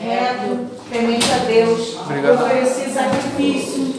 [0.00, 2.44] reto, temente a Deus, Obrigado.
[2.44, 3.94] oferecia sacrifício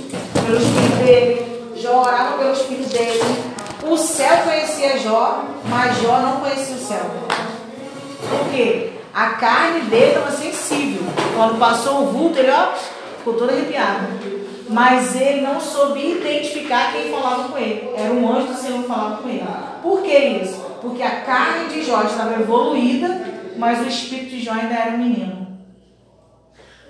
[0.45, 3.21] pelos filhos dele, Jó orava pelos filhos dele.
[3.83, 7.05] O céu conhecia Jó, mas Jó não conhecia o céu.
[8.29, 8.91] Por quê?
[9.13, 11.03] A carne dele estava sensível.
[11.35, 12.73] Quando passou o vulto, ele ó,
[13.17, 14.07] ficou todo arrepiado.
[14.69, 17.89] Mas ele não soube identificar quem falava com ele.
[17.95, 19.43] Era um anjo do Senhor que falava com ele.
[19.81, 20.61] Por que isso?
[20.81, 23.07] Porque a carne de Jó estava evoluída,
[23.59, 25.59] mas o espírito de Jó ainda era um menino.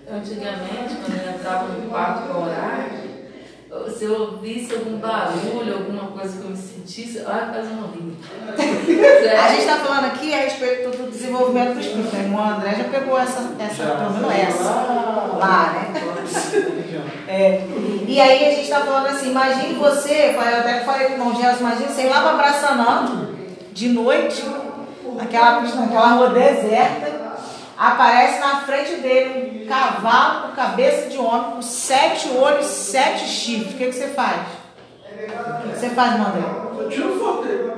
[0.10, 2.90] Antigamente, quando eu entrava no quarto para orar,
[3.96, 7.90] se eu ouvisse algum barulho, alguma coisa que eu me sentisse, olha a casa não
[7.90, 12.16] A gente está falando aqui a respeito do desenvolvimento do espírito.
[12.16, 14.64] A irmã André já pegou essa, essa pelo essa,
[15.38, 15.94] lá, né?
[17.28, 17.64] É.
[18.08, 21.36] E aí a gente está falando assim, imagine você, eu até falei com o irmão
[21.40, 23.30] Gelson, imagine você ir lá para Braçanã,
[23.72, 24.44] de noite,
[25.20, 27.20] naquela, naquela rua deserta,
[27.78, 33.74] aparece na frente dele um cavalo com cabeça de homem, com sete olhos, sete chifres.
[33.74, 34.42] O que, que você faz?
[35.12, 36.42] O que você faz, Mandré?
[36.78, 37.74] Eu tiro foto dele.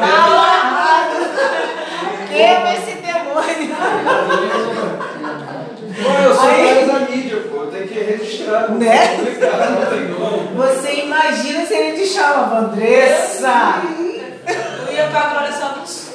[0.00, 1.16] Tá amarrado.
[2.28, 3.76] Queima esse demônio.
[6.02, 7.07] Pô, eu sou
[8.04, 8.70] registrar.
[8.70, 9.16] Né?
[10.56, 13.82] Você imagina se ele te chamava Andressa.
[14.88, 16.08] Eu ia pra glória só dos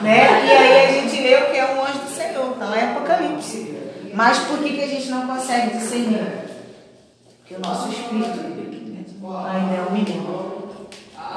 [0.00, 0.46] né?
[0.46, 2.84] E aí a gente lê o que é um anjo do Senhor, tá lá é
[2.92, 3.76] Apocalipse.
[4.14, 6.26] Mas por que, que a gente não consegue discernir?
[7.38, 8.40] Porque o nosso espírito
[9.46, 10.70] ainda é um menino.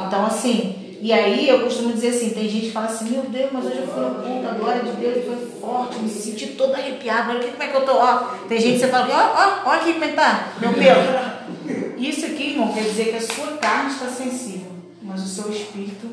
[0.08, 3.50] Então, assim, e aí eu costumo dizer assim: tem gente que fala assim, meu Deus,
[3.52, 6.78] mas hoje eu fui no culto, a glória de Deus foi forte, me senti toda
[6.78, 7.32] arrepiada.
[7.32, 8.18] Olha como é que eu tô, ó.
[8.48, 11.98] Tem gente que você fala, ó, ó, olha aqui como é que tá, meu pelo.
[11.98, 16.08] Isso aqui, irmão, quer dizer que a sua carne está sensível, mas o seu espírito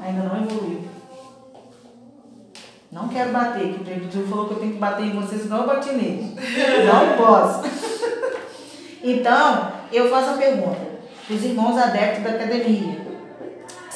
[0.00, 0.88] ainda não evoluiu.
[2.90, 5.58] Não quero bater, que o Jesus falou que eu tenho que bater em vocês, não
[5.58, 6.34] eu bati neles.
[6.34, 7.62] Não posso.
[9.00, 10.90] Então, eu faço a pergunta
[11.34, 12.99] os irmãos adeptos da academia.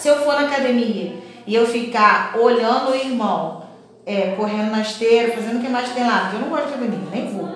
[0.05, 1.15] Se eu for na academia
[1.47, 3.63] e eu ficar olhando o irmão,
[4.05, 6.75] é, correndo na esteira, fazendo o que mais tem lá, porque eu não gosto de
[6.75, 7.49] academia, nem vou.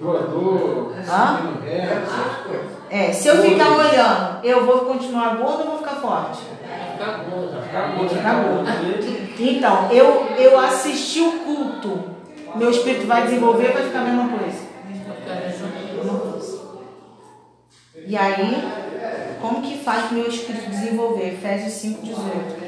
[0.00, 1.40] Voador, Hã?
[2.88, 6.42] É, se eu ficar olhando, eu vou continuar gordo ou vou ficar forte?
[6.92, 8.08] Ficar gordo.
[8.08, 8.68] Ficar gordo.
[9.40, 12.04] Então, eu, eu assisti o culto,
[12.54, 14.58] meu espírito vai desenvolver, vai ficar a mesma coisa.
[18.06, 18.83] E aí,
[19.44, 21.34] como que faz o meu espírito desenvolver?
[21.34, 22.64] Efésios 5, 18.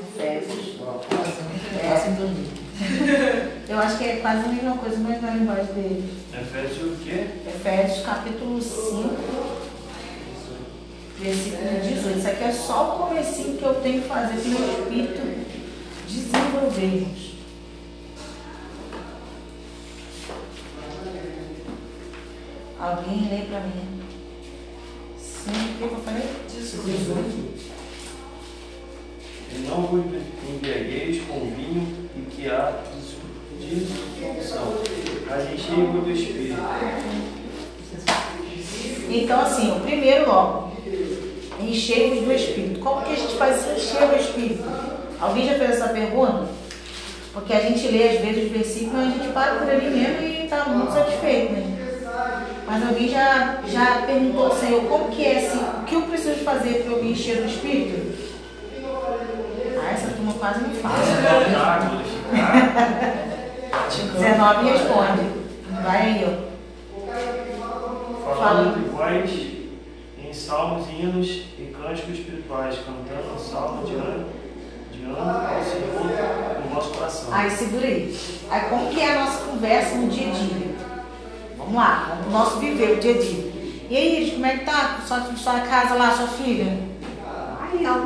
[0.00, 0.60] Efésios.
[3.68, 6.12] Eu acho que é quase a mesma coisa, mas na linguagem dele.
[6.34, 7.26] Efésios o quê?
[7.46, 9.10] Efésios capítulo 5,
[11.20, 12.18] versículo 18.
[12.18, 15.20] Isso aqui é só o comecinho que eu tenho que fazer para o meu espírito
[16.08, 17.29] desenvolvermos.
[22.80, 24.00] Alguém lê para mim.
[25.18, 26.22] Sim, o que eu falei?
[26.48, 27.60] 18.
[29.52, 30.02] E não vos
[30.48, 32.72] embriagueis com vinho e que há
[33.60, 34.78] dissolução,
[35.28, 36.56] mas enchei-vos do Espírito.
[39.10, 40.72] Então, assim, o primeiro logo,
[41.60, 42.80] enchei-vos do Espírito.
[42.80, 44.64] Como que a gente faz encher o Espírito?
[45.20, 46.48] Alguém já fez essa pergunta?
[47.34, 50.22] Porque a gente lê às vezes os versículos, mas a gente para por ali mesmo
[50.22, 51.79] e está muito satisfeito, né?
[52.70, 55.58] Mas alguém já, já perguntou, Senhor, como que é assim?
[55.58, 58.16] O que eu preciso fazer para eu me encher do Espírito?
[59.82, 60.94] Ah, essa turma quase me fala.
[63.90, 65.22] 19 responde.
[65.82, 66.50] Vai aí, ó.
[68.36, 69.30] Falando de vós
[70.24, 71.26] em salmos, hinos
[71.58, 74.26] e cânticos espirituais, cantando salmo de ano,
[74.92, 77.34] de ano ao Senhor no vosso coração.
[77.34, 78.16] Aí segura aí.
[78.48, 80.69] Aí como que é a nossa conversa no dia a dia?
[81.70, 83.52] Vamos lá, vamos pro nosso viver, o dia a dia.
[83.88, 84.98] E aí, como é que tá?
[85.06, 86.76] Sua, sua casa lá, sua filha?
[87.60, 87.98] Ai, não.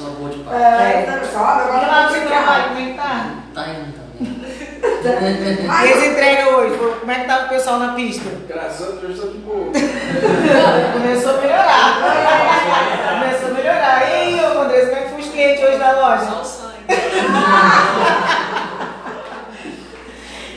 [0.00, 3.30] Não vou de É, agora lá no seu trabalho, como é que tá?
[3.54, 4.36] Tá indo também.
[5.90, 6.78] Eles entregam hoje.
[7.00, 8.30] Como é que tá o pessoal na pista?
[8.46, 9.72] Graças a Deus, estou de boa.
[10.92, 11.98] Começou a melhorar.
[13.18, 14.08] Começou a melhorar.
[14.08, 16.46] E aí, ô Andrés, como é que foi os clientes hoje da loja?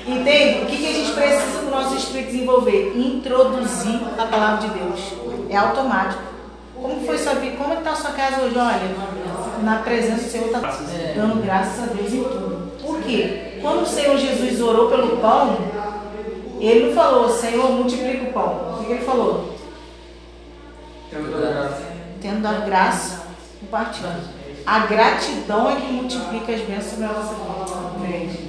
[0.09, 0.63] Entende?
[0.63, 2.93] O que, que a gente precisa do nosso espírito desenvolver?
[2.97, 4.99] Introduzir a palavra de Deus.
[5.49, 6.23] É automático.
[6.75, 7.57] Como foi sua vida?
[7.57, 8.57] Como está a sua casa hoje?
[8.57, 10.59] Olha, na presença do Senhor está
[11.15, 12.71] dando graças a Deus em tudo.
[12.81, 13.59] Por quê?
[13.61, 15.57] Quando o Senhor Jesus orou pelo pão,
[16.59, 18.79] Ele não falou, Senhor, multiplica o pão.
[18.79, 19.53] O que ele falou?
[22.21, 23.21] Tendo dado graça,
[23.59, 24.39] compartilhando.
[24.65, 28.48] A gratidão é que multiplica as bênçãos na nossa vida.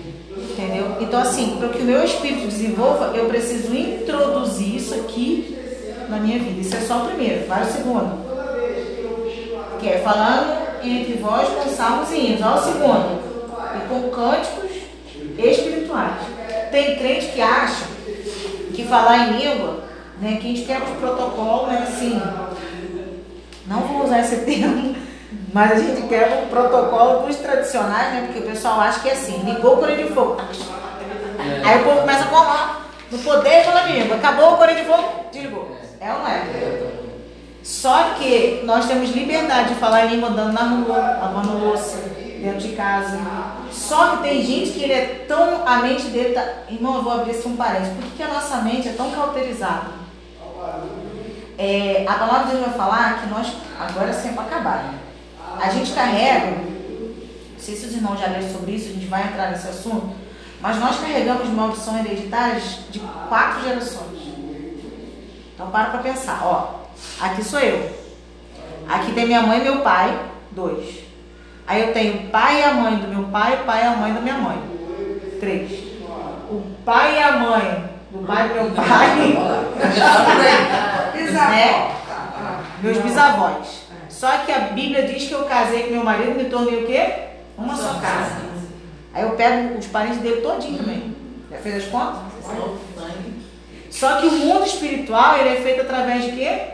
[0.61, 0.97] Entendeu?
[1.01, 5.57] Então, assim, para que o meu espírito desenvolva, eu preciso introduzir isso aqui
[6.11, 6.61] na minha vida.
[6.61, 8.31] Isso é só o primeiro, vai o segundo.
[9.81, 12.43] Que é falando entre vós com salmos e hinos.
[12.43, 13.21] Olha o segundo.
[13.75, 14.71] E com cânticos
[15.39, 16.21] espirituais.
[16.71, 17.87] Tem crente que acha
[18.75, 19.83] que falar em língua,
[20.21, 22.21] né, que a gente quebra o protocolo, né, assim,
[23.67, 24.95] não vou usar esse termo,
[25.53, 29.13] mas a gente quebra o protocolo dos tradicionais, né, porque o pessoal acha que é
[29.13, 30.37] assim, ligou o cone de fogo.
[31.65, 34.17] Aí o povo começa a falar no poder fala língua.
[34.17, 35.77] Acabou o cone de fogo, desligou.
[36.01, 36.91] É ou não é?
[37.63, 41.99] Só que nós temos liberdade de falar em língua andando na rua, lavando louça,
[42.41, 43.19] dentro de casa.
[43.71, 45.67] Só que tem gente que ele é tão.
[45.67, 46.45] A mente dele tá.
[46.69, 47.95] Irmão, eu vou abrir esse um parênteses.
[47.95, 50.01] Por que, que a nossa mente é tão cauterizada?
[51.59, 53.53] É, a palavra de Deus vai falar que nós.
[53.79, 54.95] Agora é sempre acabar.
[55.59, 56.47] A gente carrega.
[56.47, 60.15] Não sei se os irmãos já leram sobre isso, a gente vai entrar nesse assunto.
[60.61, 62.99] Mas nós carregamos maldições hereditárias de
[63.29, 64.21] quatro gerações.
[65.55, 66.81] Então para para pensar, ó.
[67.21, 67.91] Aqui sou eu.
[68.89, 70.19] Aqui tem minha mãe e meu pai,
[70.51, 71.01] dois.
[71.67, 73.97] Aí eu tenho o pai e a mãe do meu pai, o pai e a
[73.97, 74.59] mãe da minha mãe.
[75.39, 75.71] Três.
[76.51, 79.39] O pai e a mãe do pai do meu pai.
[81.51, 81.95] né?
[82.83, 83.80] Meus bisavós.
[84.21, 86.87] Só que a Bíblia diz que eu casei com meu marido e me tornei o
[86.87, 87.11] quê?
[87.57, 88.37] Uma só casa.
[89.15, 91.17] Aí eu pego os parentes dele todinho também.
[91.51, 92.21] Já fez as contas?
[93.91, 96.65] Só que o mundo espiritual ele é feito através de quê?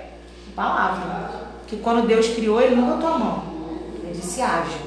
[0.56, 1.46] Palavra.
[1.69, 3.44] Que quando Deus criou, ele não botou a mão.
[4.02, 4.78] Ele disse haja.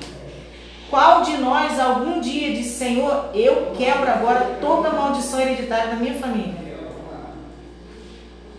[0.90, 5.96] Qual de nós algum dia disse, Senhor, eu quebro agora toda a maldição hereditária da
[5.96, 6.56] minha família?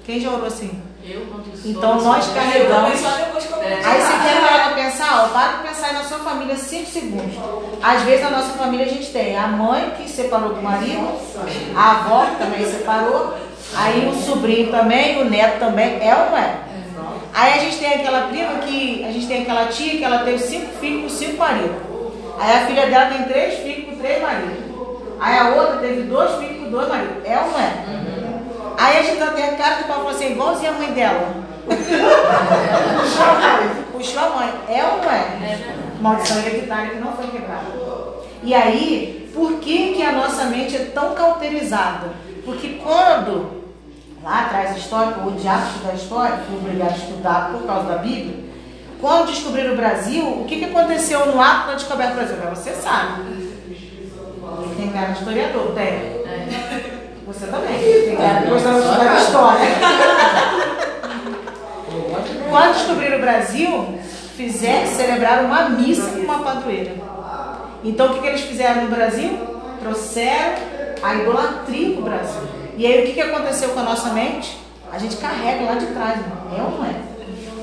[0.06, 0.89] Quem já orou assim?
[1.05, 3.02] Eu, quando Então nós sou- carregamos.
[3.02, 3.81] É.
[3.85, 6.87] Aí você quer parar pra pensar, ó, para pra pensar aí na sua família 5
[6.91, 7.35] segundos.
[7.82, 11.08] Às vezes na nossa família a gente tem a mãe que separou do marido,
[11.76, 13.35] a avó que também separou,
[13.75, 16.55] aí o sobrinho também, o neto também, é ou não é?
[17.32, 20.38] Aí a gente tem aquela prima que, a gente tem aquela tia que ela teve
[20.38, 21.76] cinco filhos com cinco maridos.
[22.38, 24.58] Aí a filha dela tem três filhos com três maridos.
[25.20, 27.17] Aí a outra teve dois filhos com dois maridos.
[27.25, 27.73] É ou não é?
[28.81, 31.35] Aí a gente tem a cara de pau e fala assim, igualzinha a mãe dela.
[31.67, 33.85] Puxou a mãe.
[33.93, 34.55] Puxou a mãe.
[34.71, 35.59] É ou não é?
[36.00, 37.67] Maldição hereditária que não foi quebrada.
[38.43, 42.09] E aí, por que, que a nossa mente é tão cauterizada?
[42.43, 43.65] Porque quando,
[44.23, 47.87] lá atrás a história, o diabo estudar a história, fui obrigado a estudar por causa
[47.87, 48.44] da Bíblia,
[48.99, 52.37] quando descobriram o Brasil, o que, que aconteceu no ato da descoberta do Brasil?
[52.55, 53.50] Você sabe.
[54.79, 56.19] Tem cara de historiador, tem.
[57.40, 58.16] Você também.
[58.16, 59.66] Cara de gostava de estudar história.
[62.50, 63.98] Quando descobriram o Brasil,
[64.37, 66.92] fizeram, celebraram uma missa com uma padroeira.
[67.82, 69.38] Então o que, que eles fizeram no Brasil?
[69.81, 70.56] Trouxeram
[71.02, 72.42] a idolatria para o Brasil.
[72.76, 74.58] E aí o que, que aconteceu com a nossa mente?
[74.93, 76.36] A gente carrega lá de trás, irmão.
[76.58, 76.94] é ou não é?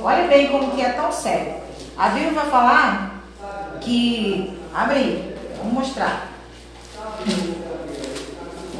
[0.01, 1.53] Olha bem como que é tão sério.
[1.95, 3.21] A Bíblia vai falar
[3.79, 4.57] que.
[4.73, 6.29] Abre aí, vamos mostrar.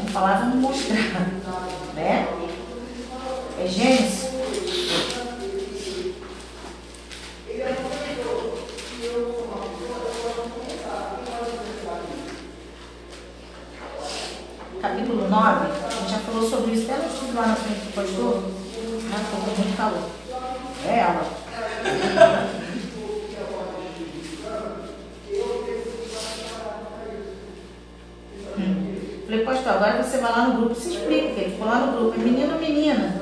[0.08, 0.96] Vamos falar, vamos mostrar.
[1.94, 2.28] Né?
[3.60, 4.28] É Gênesis.
[14.82, 17.94] Capítulo 9, a gente já falou sobre isso até no estudo lá na frente do
[17.94, 18.44] pastor.
[18.74, 20.10] Estou com muito calor.
[20.88, 21.28] É ela.
[28.58, 28.88] Hum.
[29.38, 31.92] Falei, pastor, agora você vai lá no grupo, se explica, que ele ficou lá no
[31.98, 33.22] grupo, é menino ou menina?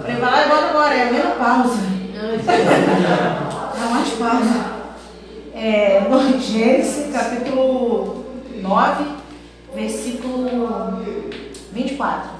[0.00, 1.76] Falei, vai lá e bota agora, é a mesma pausa.
[3.76, 4.76] É mais pausa.
[5.54, 9.04] É, no Gênesis, capítulo 9,
[9.74, 11.02] versículo
[11.72, 12.30] 24.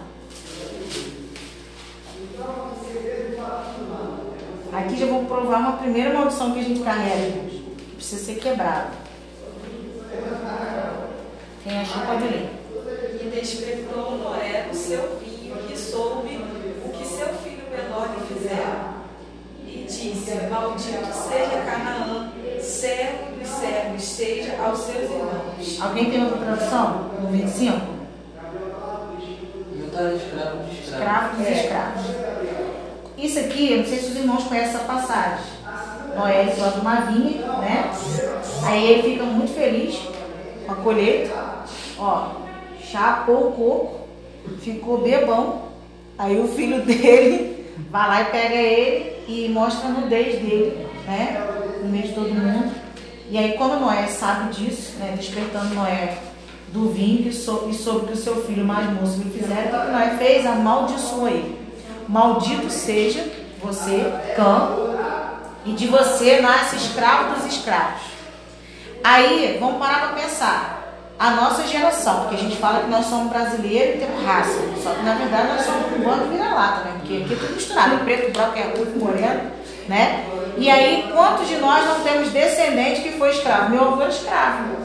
[4.73, 9.06] Aqui já vou provar uma primeira maldição que a gente carrega, que precisa ser quebrada.
[11.67, 12.51] Quem achou pode ler.
[13.21, 16.37] E despertou Noé o seu filho, que soube
[16.85, 18.95] o que seu filho menor lhe fizera.
[19.67, 22.31] E disse: Maldito seja Canaã,
[22.61, 25.81] servo dos servos, seja aos seus irmãos.
[25.81, 27.11] Alguém tem outra tradução?
[27.21, 27.81] No 25?
[29.77, 31.03] Eu estava escravo de escravo.
[31.03, 32.03] Escravo dos escravos.
[33.19, 35.45] Isso aqui, eu não sei se os irmãos conhecem essa passagem.
[36.17, 37.91] Noé planta uma vinha, né?
[38.65, 39.99] Aí ele fica muito feliz
[40.65, 41.56] com a colheita.
[41.99, 42.31] Ó,
[42.91, 44.01] chapou o coco,
[44.61, 45.67] ficou bebão.
[46.19, 51.45] Aí o filho dele vai lá e pega ele e mostra a nudez dele, né?
[51.83, 52.75] No meio de todo mundo.
[53.29, 55.15] E aí quando Noé sabe disso, né?
[55.17, 56.19] Despertando Noé
[56.69, 59.87] do vinho que sou, e soube que o seu filho mais moço lhe fizeram, o
[59.87, 60.47] que Noé fez?
[60.47, 61.59] Amaldiçoou ele.
[62.09, 63.25] Maldito seja
[63.63, 64.71] você, cã,
[65.65, 68.03] e de você nasce escravo dos escravos.
[69.03, 70.76] Aí, vamos parar para pensar.
[71.19, 74.59] A nossa geração, porque a gente fala que nós somos brasileiros e temos raça.
[74.83, 76.93] Só que na verdade nós somos um bando vira-lata, né?
[76.99, 79.51] Porque aqui é tudo misturado, é preto, branco, é ruivo, moreno,
[79.89, 80.27] né?
[80.59, 83.71] E aí, quantos de nós não temos descendente que foi escravo?
[83.71, 84.77] Meu avô era escravo.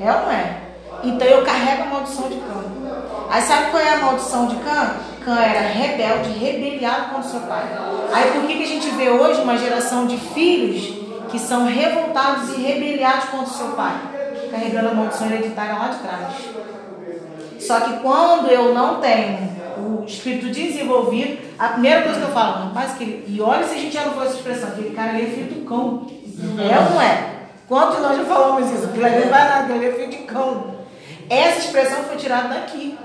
[0.00, 0.56] É ou não é?
[1.04, 2.64] Então eu carrego a maldição de Cã.
[3.30, 4.94] Aí sabe qual é a maldição de Cã?
[5.24, 7.64] Cã era rebelde, rebeliado contra seu pai.
[8.12, 10.94] Aí por que, que a gente vê hoje uma geração de filhos
[11.30, 14.17] que são revoltados e rebeliados contra seu pai?
[14.50, 16.34] Carregando a maldição hereditária lá de trás.
[17.58, 22.66] Só que quando eu não tenho o espírito desenvolvido, a primeira coisa que eu falo,
[22.66, 25.22] rapaz, que, e olha se a gente já não foi essa expressão, aquele cara ali
[25.22, 26.06] é filho do cão.
[26.58, 27.38] É ou não é?
[27.66, 28.86] Quantos nós já falamos isso?
[28.86, 30.78] Aquilo ali vai nada, ali é filho de cão.
[31.28, 32.98] Essa expressão foi tirada daqui.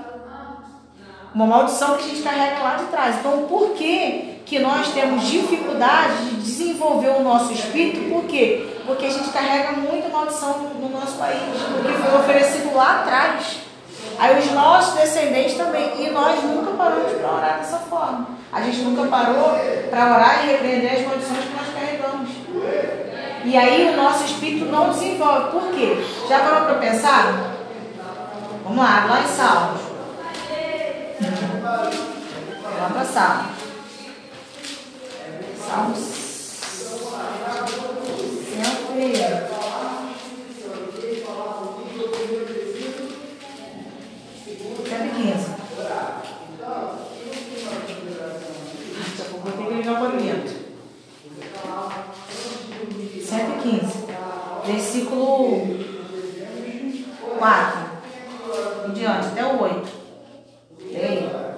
[1.34, 3.16] Uma maldição que a gente carrega lá de trás.
[3.18, 8.08] Então, por que, que nós temos dificuldade de desenvolver o nosso espírito?
[8.08, 8.73] Por quê?
[8.86, 11.40] Porque a gente carrega muita maldição no nosso país,
[11.72, 13.64] porque foi oferecido lá atrás.
[14.18, 16.04] Aí os nossos descendentes também.
[16.04, 18.28] E nós nunca paramos para orar dessa forma.
[18.52, 19.58] A gente nunca parou
[19.90, 22.30] para orar e repreender as maldições que nós carregamos.
[23.44, 25.50] E aí o nosso espírito não desenvolve.
[25.50, 26.04] Por quê?
[26.28, 27.54] Já parou para pensar?
[28.62, 29.80] Vamos lá, lá em Salmos.
[32.76, 33.54] Lá para Salmos.
[35.66, 36.24] Salmos.
[53.24, 54.06] 115.
[54.66, 55.60] Versículo
[57.38, 57.84] 4.
[58.88, 59.88] Em diante, até o 8.
[60.80, 61.54] Leia.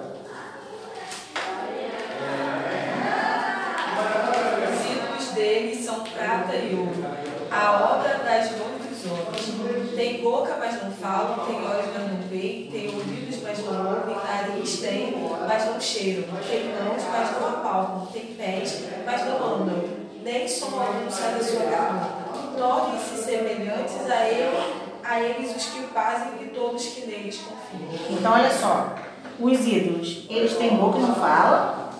[4.73, 7.05] Os ídolos deles são prata e ouro,
[7.51, 9.95] a obra das mãos dos homens.
[9.95, 14.15] Tem boca, mas não falam, tem olhos, mas não veem, tem ouvidos, mas não ouvem,
[14.15, 15.15] nariz tem,
[15.47, 19.83] mas não cheiram, tem mãos, mas não apalpam, tem pés, mas não andam,
[20.21, 22.27] nem som algum sai da sua garganta.
[22.57, 24.57] Tornem-se semelhantes a ele,
[25.03, 28.17] a eles os que o fazem e todos que neles confiam.
[28.17, 28.95] Então, olha só.
[29.39, 31.91] Os ídolos, eles têm boca e não fala,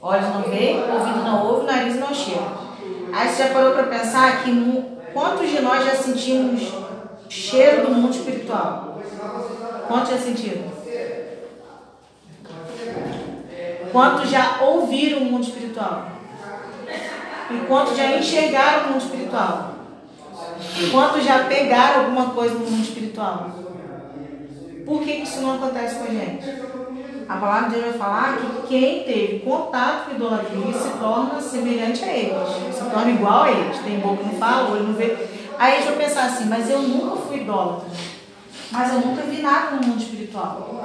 [0.00, 2.62] olhos não veem, ouvido não ouve, nariz não cheira.
[3.12, 6.81] Aí você já parou para pensar que quantos de nós já sentimos
[7.32, 9.00] cheiro do mundo espiritual?
[9.88, 10.64] Quantos já sentiram?
[13.90, 16.08] Quantos já ouviram o mundo espiritual?
[17.50, 19.74] E quantos já enxergaram o mundo espiritual?
[20.78, 23.50] E quantos já pegaram alguma coisa no mundo espiritual?
[24.84, 26.62] Por que que isso não acontece com a gente?
[27.28, 32.04] A palavra de Deus vai falar que quem teve contato com idolatria se torna semelhante
[32.04, 33.78] a eles, se torna igual a eles.
[33.78, 35.16] Tem boca não fala, olho não vê.
[35.58, 37.88] Aí a gente vai pensar assim, mas eu nunca fui idólatra.
[38.70, 40.80] Mas eu nunca vi nada no mundo espiritual.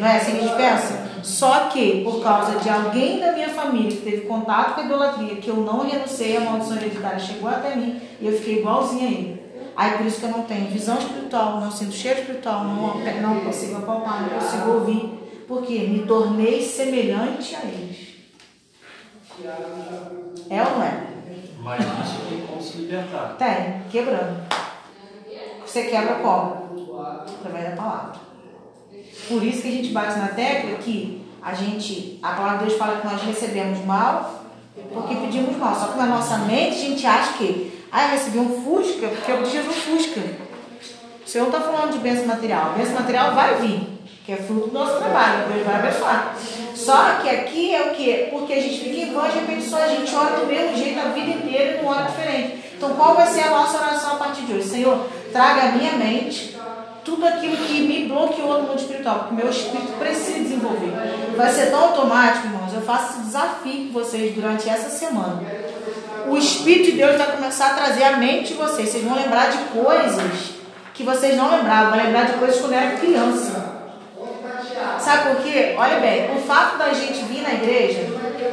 [0.00, 1.10] Não é assim que a gente pensa?
[1.22, 5.36] Só que, por causa de alguém da minha família que teve contato com a idolatria,
[5.36, 9.12] que eu não renunciei, a maldição hereditária chegou até mim e eu fiquei igualzinha a
[9.12, 9.40] ele.
[9.76, 13.40] Aí por isso que eu não tenho visão espiritual, não sinto cheiro espiritual, não, não
[13.40, 15.44] consigo apalpar, não consigo ouvir.
[15.46, 18.08] Porque me tornei semelhante a eles.
[20.50, 21.06] É ou não é?
[21.62, 23.36] Mas isso tem como se libertar.
[23.38, 24.42] Tem, quebrando.
[25.64, 27.00] Você quebra como?
[27.00, 28.20] Através da palavra.
[29.28, 32.78] Por isso que a gente bate na tecla que a gente, a palavra de Deus
[32.78, 34.40] fala que nós recebemos mal
[34.92, 35.74] porque pedimos mal.
[35.74, 39.30] Só que na nossa mente a gente acha que, ah, eu recebi um Fusca porque
[39.30, 40.20] eu pedi um Fusca.
[41.24, 42.74] O Senhor não está falando de bênção material.
[42.76, 43.99] Bênção material vai vir,
[44.30, 45.48] que é fruto do nosso trabalho.
[45.52, 46.36] Deus vai abençoar.
[46.72, 48.28] Só que aqui é o quê?
[48.30, 51.08] Porque a gente fica em vã de repetições, a gente ora do mesmo jeito a
[51.08, 52.62] vida inteira e não ora diferente.
[52.76, 54.68] Então qual vai ser a nossa oração a partir de hoje?
[54.68, 56.56] Senhor, traga à minha mente
[57.04, 60.92] tudo aquilo que me bloqueou no mundo espiritual, porque meu espírito precisa desenvolver.
[61.36, 62.72] Vai ser tão automático, irmãos.
[62.72, 65.42] Eu faço esse desafio com vocês durante essa semana.
[66.28, 68.90] O Espírito de Deus vai começar a trazer à mente de vocês.
[68.90, 70.52] Vocês vão lembrar de coisas
[70.94, 73.69] que vocês não lembravam, vão lembrar de coisas quando era criança.
[74.98, 75.74] Sabe por quê?
[75.76, 78.06] Olha bem, o fato da gente vir na igreja,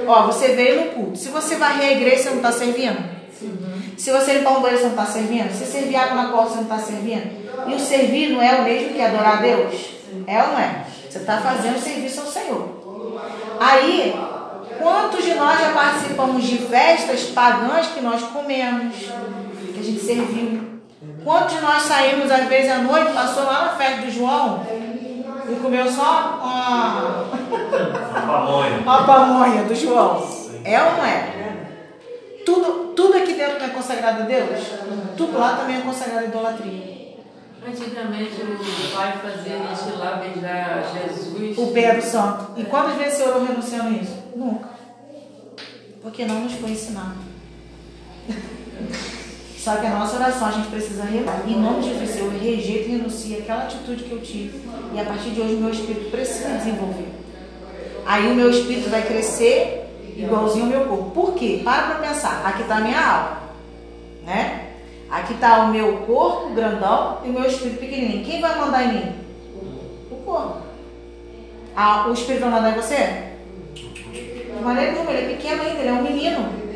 [0.08, 1.18] ó, você veio no culto.
[1.18, 3.18] Se você varrer a igreja, você não está servindo?
[3.98, 5.52] Se você limpar um banheiro, você não está servindo?
[5.52, 7.48] Se servir água na costa, você não está servindo?
[7.68, 9.76] E o servir não é o mesmo que adorar a Deus?
[10.26, 10.86] É ou não é?
[11.10, 12.78] Você está fazendo serviço ao Senhor.
[13.60, 14.16] Aí,
[14.80, 18.96] quantos de nós já participamos de festas pagãs que nós comemos,
[19.74, 20.62] que a gente serviu?
[21.24, 24.66] Quantos de nós saímos às vezes à noite, passou lá na festa do João
[25.50, 27.25] e comeu só uma,
[28.25, 28.77] Pamonha.
[28.80, 30.27] uma pamonha do João?
[30.63, 31.34] É ou não é?
[32.46, 34.60] Tudo, tudo aqui dentro não é consagrado a Deus?
[35.16, 36.98] Tudo lá também é consagrado a idolatria.
[37.68, 41.58] Antigamente o pai fazia a gente lá beijar Jesus.
[41.58, 42.51] O Pedro Santo.
[42.56, 44.24] E quantas vezes você orou renunciando a isso?
[44.36, 44.70] Nunca.
[46.01, 47.18] Porque não nos foi ensinado.
[49.68, 51.44] Só que a nossa oração a gente precisa renunciar.
[51.46, 54.62] Em nome de Jesus, eu rejeito e renuncio aquela atitude que eu tive.
[54.94, 57.10] E a partir de hoje meu espírito precisa desenvolver.
[58.06, 61.12] Aí o meu espírito vai crescer igualzinho ao meu corpo.
[61.12, 61.60] Por quê?
[61.66, 62.46] Para para pensar.
[62.46, 63.38] Aqui está a minha alma.
[64.26, 64.68] Né?
[65.10, 68.24] Aqui está o meu corpo grandão e o meu espírito pequenininho.
[68.24, 69.16] Quem vai mandar em mim?
[70.10, 70.62] O corpo.
[71.76, 73.34] Ah, o espírito vai mandar em você?
[73.74, 76.68] De maneira nenhuma, ele é pequeno ainda, ele é um menino.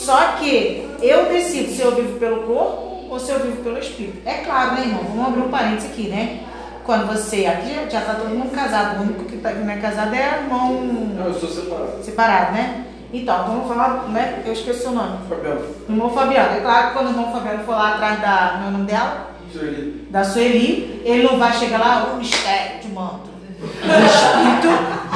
[0.00, 4.22] Só que eu decido se eu vivo pelo corpo ou se eu vivo pelo espírito.
[4.26, 5.04] É claro, né, irmão?
[5.04, 6.40] Vamos abrir um parênteses aqui, né?
[6.86, 7.44] Quando você.
[7.46, 8.98] Aqui já está todo mundo casado.
[8.98, 12.02] O único que tá, que não é casado é irmão Não, eu sou separado.
[12.02, 12.86] separado, né?
[13.12, 14.42] Então, vamos falar, né?
[14.46, 15.18] Eu esqueci o nome.
[15.28, 16.56] Fabiano, irmão Fabiano.
[16.56, 18.58] É claro que quando o irmão Fabiano for lá atrás da.
[18.62, 19.30] Meu nome dela?
[19.52, 20.06] Sueli.
[20.10, 23.28] Da Sueli, ele não vai chegar lá, o mistério de manto.
[23.60, 23.66] O
[24.06, 24.68] espírito,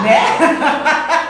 [0.03, 0.21] né?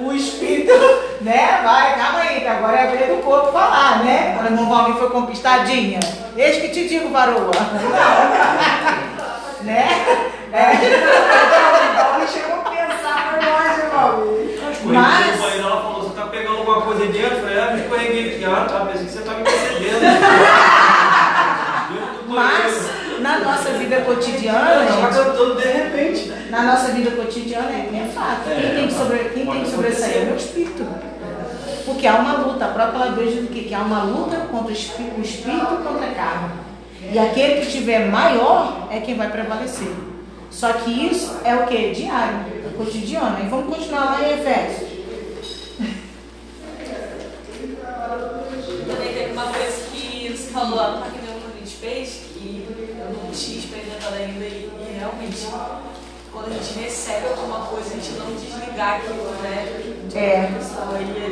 [0.00, 0.72] O espírito,
[1.20, 1.60] né?
[1.62, 4.34] Vai, calma aí, que agora é a vez do corpo falar, né?
[4.36, 5.98] Quando o irmão Valmir foi conquistadinha.
[6.36, 7.50] Eis que te digo, varoa.
[9.62, 9.88] né?
[10.52, 10.76] É.
[12.26, 14.58] Chegou a pensar, foi longe, Valmir.
[14.84, 15.40] Mas...
[15.40, 15.58] Mas.
[15.58, 17.36] ela falou, você tá pegando alguma coisa dentro?
[17.36, 18.44] Eu falei, ah, me escorreguei aqui.
[18.44, 20.00] Ah, tá, pensei que você tá me percebendo.
[22.28, 26.37] Mas na nossa vida cotidiana, gente, eu tô de repente.
[26.50, 28.44] Na nossa vida cotidiana é, é fato.
[28.48, 30.86] Quem tem que, sobre, quem tem que sobressair é o meu espírito.
[31.84, 33.62] Porque há uma luta, a própria palavra diz o quê?
[33.62, 36.50] Que há uma luta contra o espí- o espírito e contra a carne.
[37.12, 39.88] E aquele que estiver maior é quem vai prevalecer.
[40.50, 41.92] Só que isso é o que?
[41.92, 43.38] Diário, é cotidiano.
[43.44, 44.88] E vamos continuar lá em Efésios.
[48.86, 52.66] Também teve uma coisa que você falou lá no que a gente fez, que
[52.98, 55.36] eu não tinha experimentado ainda, e realmente,
[56.48, 59.88] a gente recebe alguma coisa, a gente não desligar aquilo, né?
[60.14, 60.50] É.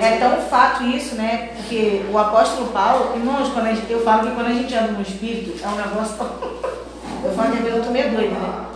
[0.00, 1.50] É tão fato isso, né?
[1.56, 5.02] Porque o apóstolo Paulo, irmãos, quando gente, eu falo que quando a gente anda no
[5.02, 6.16] espírito, é um negócio.
[7.24, 8.66] Eu falo que eu tô meio doida, né?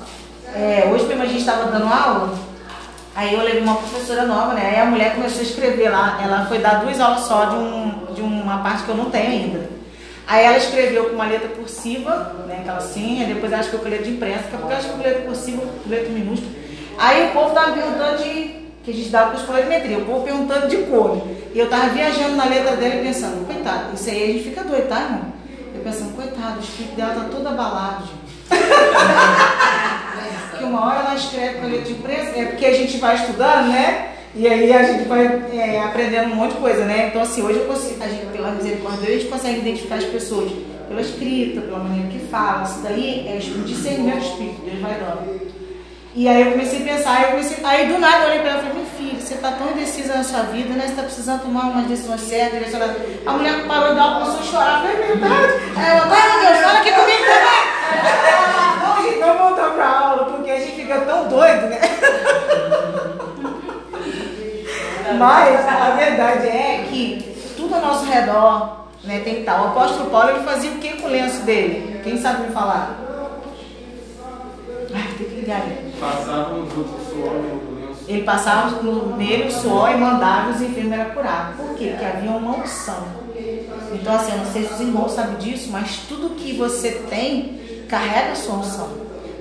[0.54, 2.36] É, hoje mesmo a gente estava dando aula,
[3.14, 4.72] aí eu levei uma professora nova, né?
[4.72, 8.06] Aí a mulher começou a escrever lá, ela foi dar duas aulas só de, um,
[8.12, 9.79] de uma parte que eu não tenho ainda.
[10.30, 12.58] Aí ela escreveu com uma letra cursiva, né?
[12.60, 15.08] Aquela aí depois ela escreveu com letra de imprensa, daqui a pouco ela escreveu com
[15.08, 16.52] letra cursiva, com letra minúscula.
[16.98, 18.60] Aí o povo tava perguntando de.
[18.84, 21.20] que a gente dava de colorimetria, o povo perguntando de cor.
[21.52, 24.62] E eu tava viajando na letra dela e pensando, coitado, isso aí a gente fica
[24.62, 25.32] doido, tá, irmão?
[25.74, 28.20] Eu pensando, coitado, o espírito dela tá todo abalado, gente.
[30.50, 33.16] Porque uma hora ela escreve com a letra de imprensa, é porque a gente vai
[33.16, 34.12] estudando, né?
[34.34, 37.08] E aí a gente vai é, aprendendo um monte de coisa, né?
[37.08, 39.96] Então assim, hoje eu consigo, a gente, pela misericórdia de Deus, a gente consegue identificar
[39.96, 40.52] as pessoas
[40.88, 42.62] pela escrita, pela maneira que fala.
[42.62, 45.50] Isso daí é o discernimento do espírito, Deus vai dando.
[46.14, 48.58] E aí eu comecei a pensar, eu comecei, aí do nada eu olhei pra ela
[48.58, 50.86] e falei, minha filha, você tá tão indecisa na sua vida, né?
[50.86, 52.96] Você tá precisando tomar umas decisões certas, direcionadas.
[53.26, 55.52] A mulher parou de dar começou a chorar, eu falei, é verdade.
[55.76, 57.62] Aí ela, ai meu Deus, fala aqui comigo também.
[58.02, 61.80] Ah, Não, gente, vamos voltar pra aula, porque a gente fica tão doido, né?
[65.20, 69.60] Mas a verdade é que tudo ao nosso redor né, tem que estar.
[69.62, 72.00] O apóstolo Paulo ele fazia o que com o lenço dele?
[72.02, 72.98] Quem sabe me falar?
[74.94, 78.04] Ai, tem que ligar com o suor no lenço.
[78.08, 81.56] Ele passava no, nele o suor e mandava os enfermos eram curados.
[81.56, 81.88] Por quê?
[81.90, 83.20] Porque havia uma unção.
[83.92, 87.60] Então, assim, eu não sei se os irmãos sabem disso, mas tudo que você tem
[87.88, 88.88] carrega a sua unção.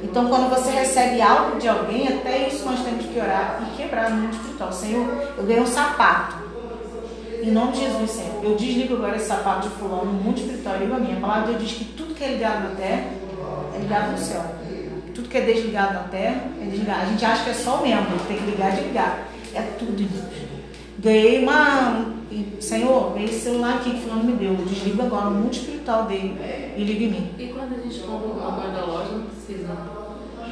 [0.04, 4.10] Então, quando você recebe algo de alguém, até isso nós temos que orar e quebrar
[4.10, 4.72] no mundo espiritual.
[4.72, 5.08] Senhor,
[5.38, 6.38] eu ganhei um sapato.
[7.42, 10.76] Em nome de Jesus, Senhor, eu desligo agora esse sapato de fulano no mundo espiritual.
[10.76, 11.18] Eu a minha.
[11.18, 13.04] A palavra de Deus diz que tudo que é ligado na terra
[13.76, 14.44] é ligado no céu.
[15.14, 17.02] Tudo que é desligado na terra é desligado.
[17.02, 19.20] A gente acha que é só o membro, tem que ligar e desligar.
[19.54, 20.49] É tudo, irmãos.
[21.00, 22.20] Ganhei uma.
[22.60, 26.74] Senhor, esse celular aqui que fulano me deu, desliga agora o mundo espiritual dele é.
[26.78, 27.32] e liga em mim.
[27.40, 29.70] E quando a gente compra alguma guarda da loja, não precisa.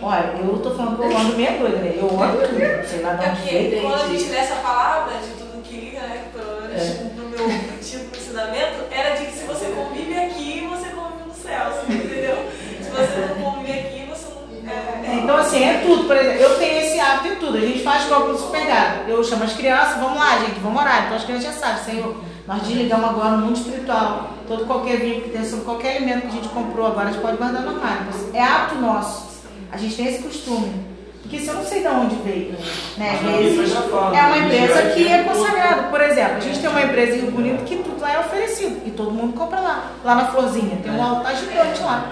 [0.01, 1.95] Olha, eu tô falando que eu ando meia coisa né?
[1.97, 3.81] Eu ando é tudo, sei lá de é onde veio.
[3.81, 6.23] Quando a gente lê essa palavra de tudo que liga, né?
[6.33, 7.12] Pelo menos é.
[7.15, 11.67] no meu antigo ensinamento, era de que se você convive aqui, você convive no céu,
[11.67, 12.38] assim, entendeu?
[12.81, 14.71] Se você não convive aqui, você não.
[14.71, 15.19] É...
[15.23, 16.07] Então, assim, é tudo.
[16.07, 16.87] Por exemplo, eu tenho
[17.23, 17.58] de tudo.
[17.58, 19.08] A gente faz copo do.
[19.08, 21.06] Eu chamo as crianças, vamos lá, gente, vamos orar.
[21.06, 22.15] Então as crianças já sabem, Senhor,
[22.47, 24.32] nós desligamos agora no mundo espiritual.
[24.47, 27.21] Todo qualquer vinho que tem sobre qualquer alimento que a gente comprou agora, a gente
[27.21, 28.08] pode guardar no armário.
[28.34, 29.27] É hábito nosso.
[29.71, 30.88] A gente tem esse costume.
[31.21, 32.56] Porque se eu não sei de onde veio,
[32.97, 33.19] né?
[33.21, 35.84] Vezes fala, é uma empresa Já que é é consagrada.
[35.89, 38.82] Por exemplo, a gente tem uma empresa em Rio Bonito que tudo lá é oferecido.
[38.86, 39.91] E todo mundo compra lá.
[40.06, 40.77] Lá na Florzinha.
[40.82, 42.10] Tem um altar gigante lá.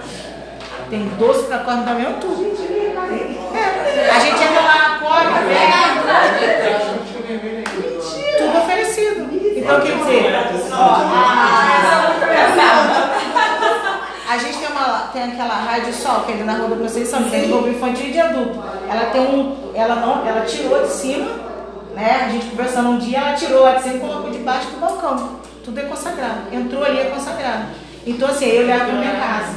[0.90, 2.44] Tem doce pra corno também, tudo.
[3.56, 4.10] É.
[4.10, 5.86] A gente entra lá, come, pega,
[8.38, 9.28] tudo oferecido.
[9.56, 10.34] Então, quer dizer,
[14.28, 17.30] a gente tem, uma, tem aquela Rádio Sol, que é na Rua da Conceição, que
[17.30, 18.62] tem de Infantil e de adulto.
[18.88, 19.72] Ela tem um.
[19.74, 21.30] Ela não, ela tirou de cima,
[21.94, 22.24] né?
[22.26, 25.40] A gente conversando um dia, ela tirou lá de cima e colocou debaixo do balcão.
[25.64, 26.52] Tudo é consagrado.
[26.52, 27.66] Entrou ali, é consagrado.
[28.06, 29.55] Então, assim, eu levo pra minha casa.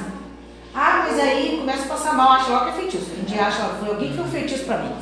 [0.82, 3.12] Ah, mas aí começa a passar mal, acha logo que é feitiço.
[3.12, 4.94] A gente acha, foi alguém que um feitiço pra mim.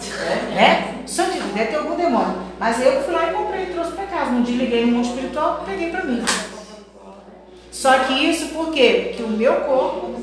[0.55, 1.03] Né?
[1.05, 2.35] Só de deve ter algum demônio.
[2.59, 4.31] Mas eu fui lá e comprei e trouxe pra casa.
[4.31, 6.25] Não desliguei no mundo espiritual, peguei pra mim.
[7.71, 9.09] Só que isso por quê?
[9.09, 10.15] Porque o meu corpo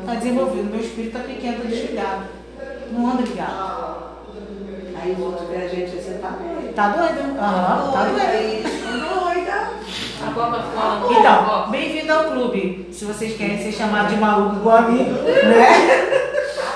[0.00, 2.22] está desenvolvido, o meu espírito está pequeno, está desligado.
[2.90, 4.08] Não anda ligado.
[5.02, 6.74] Aí os outros vê a gente assim, tá doido.
[6.74, 7.38] Tá doido?
[7.38, 8.87] Aham, tá doido.
[10.20, 11.08] A Coca-Cola.
[11.12, 12.88] Então, bem-vindo ao clube.
[12.92, 16.10] Se vocês querem ser chamados de maluco igual a mim, né?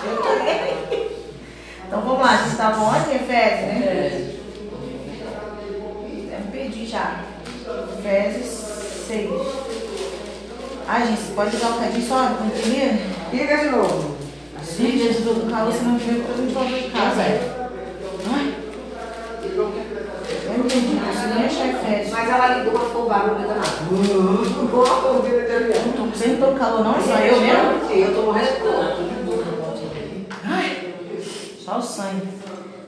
[0.05, 1.09] Eu também.
[1.87, 4.35] Então vamos lá, a gente estava ontem, Efésios, né?
[6.33, 7.21] Eu me perdi já.
[7.99, 8.49] Efésios
[9.09, 9.31] 6.
[10.87, 12.99] Ai, gente, você pode ligar um cadinho só no primeiro?
[13.33, 14.17] Liga de novo.
[14.79, 17.23] Gente, Jesus, do calor, você não viu, depois a gente volta de casa.
[18.33, 18.55] Ai,
[20.53, 22.11] eu não entendi, você nem achar Efésios.
[22.13, 23.67] Mas ela ligou, mas ficou um barulho danado.
[24.63, 25.83] Igual a corrida avião.
[25.87, 27.89] Não tô, não com calor não, só eu mesmo?
[27.89, 28.97] Sim, eu tô morrendo de calor.
[30.45, 30.95] Ai,
[31.65, 32.29] só o sangue.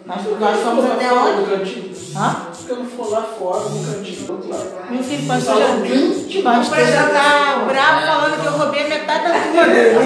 [0.07, 1.41] Nós, nós fomos até onde?
[1.41, 1.95] No cantinho.
[2.17, 2.37] Hã?
[2.55, 4.71] Porque eu não for lá fora, no cantinho, do outro lado.
[4.91, 9.67] Meu filho, pastor já, pastor já tá bravo falando que eu roubei metade da turma
[9.67, 9.99] dele.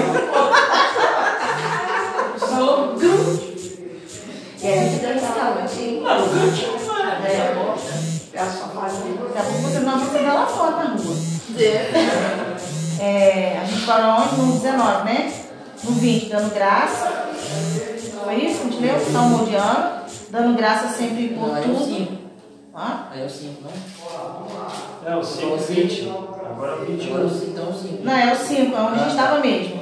[4.61, 5.57] E a gente deu esse calor.
[6.05, 6.88] Ah, no cantinho.
[8.33, 8.93] Ela só faz.
[8.93, 11.15] Daqui a pouco você não vai lá fora na rua.
[12.99, 14.35] É, a gente parou onde?
[14.35, 15.33] No 19, né?
[15.83, 17.29] No 20, dando graça.
[18.23, 18.99] Foi isso a gente leu?
[18.99, 19.99] Salmo de ano.
[20.29, 21.85] Dando graça sempre por Não, é o tudo.
[21.85, 22.13] 5.
[22.75, 23.07] Hã?
[23.11, 25.11] Aí é o 5, não?
[25.11, 26.09] É o 5, 20.
[26.09, 27.07] Agora é o 21.
[27.07, 28.03] Agora o 5, então é o 5.
[28.03, 29.79] Não, é o 5, é onde a gente estava mesmo.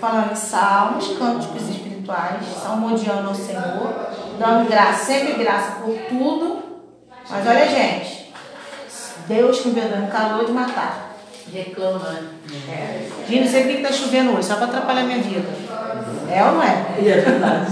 [0.00, 3.94] Falando em salmos, cânticos espirituais, salmodiando ao Senhor,
[4.38, 6.69] dando graça, sempre graça por tudo.
[7.30, 8.32] Mas olha, gente,
[9.28, 11.14] Deus que me dando calor de matar.
[11.52, 13.08] Reclama, né?
[13.28, 15.48] Gente, não sei por que está chovendo hoje, só para atrapalhar minha vida.
[16.28, 16.86] É ou não é?
[17.00, 17.66] E é verdade.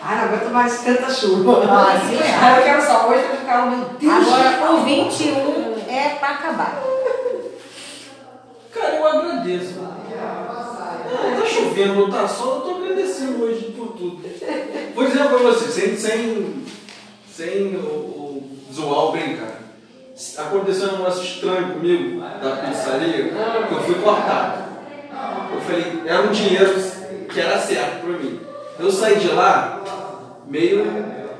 [0.00, 1.62] Ai, não aguento mais tanta chuva.
[1.68, 2.58] Ah, assim é.
[2.58, 4.28] Eu quero só hoje pra ficar, meu Deus.
[4.28, 6.82] Agora, o 21 é para acabar.
[8.74, 9.74] Cara, eu agradeço.
[11.10, 14.20] É, tá chovendo, não tá sol, eu tô agradecido hoje por tudo.
[14.94, 16.64] Vou dizer pra você, sem, sem,
[17.38, 19.60] sem o, o zoar ou brincar.
[20.38, 23.32] Aconteceu um negócio estranho comigo da pizzaria,
[23.68, 24.64] que eu fui cortado.
[25.54, 26.74] Eu falei, era um dinheiro
[27.32, 28.40] que era certo pra mim.
[28.80, 29.84] Eu saí de lá
[30.48, 30.84] meio,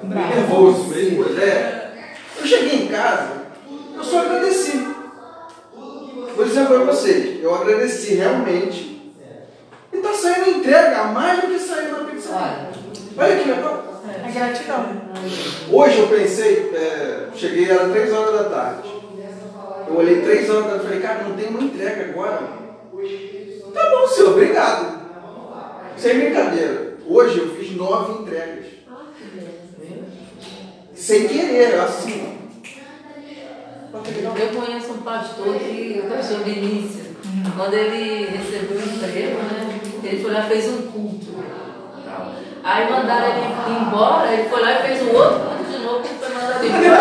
[0.05, 1.43] meio nervoso, meio coisa.
[1.43, 2.15] É.
[2.39, 3.47] Eu cheguei em casa,
[3.97, 4.87] eu só agradeci.
[6.37, 9.13] Vou dizer pra vocês, eu agradeci realmente.
[9.93, 12.69] E tá saindo entrega mais do que saiu na pizzaria.
[13.17, 13.88] Olha que legal.
[14.09, 14.87] É gratidão.
[15.71, 18.89] Hoje eu pensei, é, cheguei, era 3 horas da tarde.
[19.87, 22.59] Eu olhei 3 horas da tarde e falei, cara, não tem uma entrega agora.
[23.75, 24.99] Tá bom, senhor, obrigado.
[25.97, 26.97] Sem brincadeira.
[27.07, 28.67] Hoje eu fiz nove entregas.
[30.95, 32.39] Sem querer, assim.
[33.93, 37.09] Eu conheço um pastor que, o pastor Vinícius,
[37.57, 39.81] quando ele recebeu o emprego, né?
[40.05, 41.28] Ele foi lá e fez um culto.
[42.71, 46.29] Aí mandaram ele embora, ele foi lá e fez um outro de novo, que foi
[46.35, 46.98] mandado embora.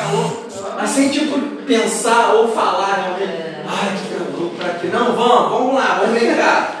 [0.00, 0.46] Calor.
[0.78, 3.40] Assim, tipo, pensar ou falar realmente.
[3.66, 4.86] Ai, que calor, pra quê?
[4.88, 6.80] Não, vamos, vamos lá, vamos brincar.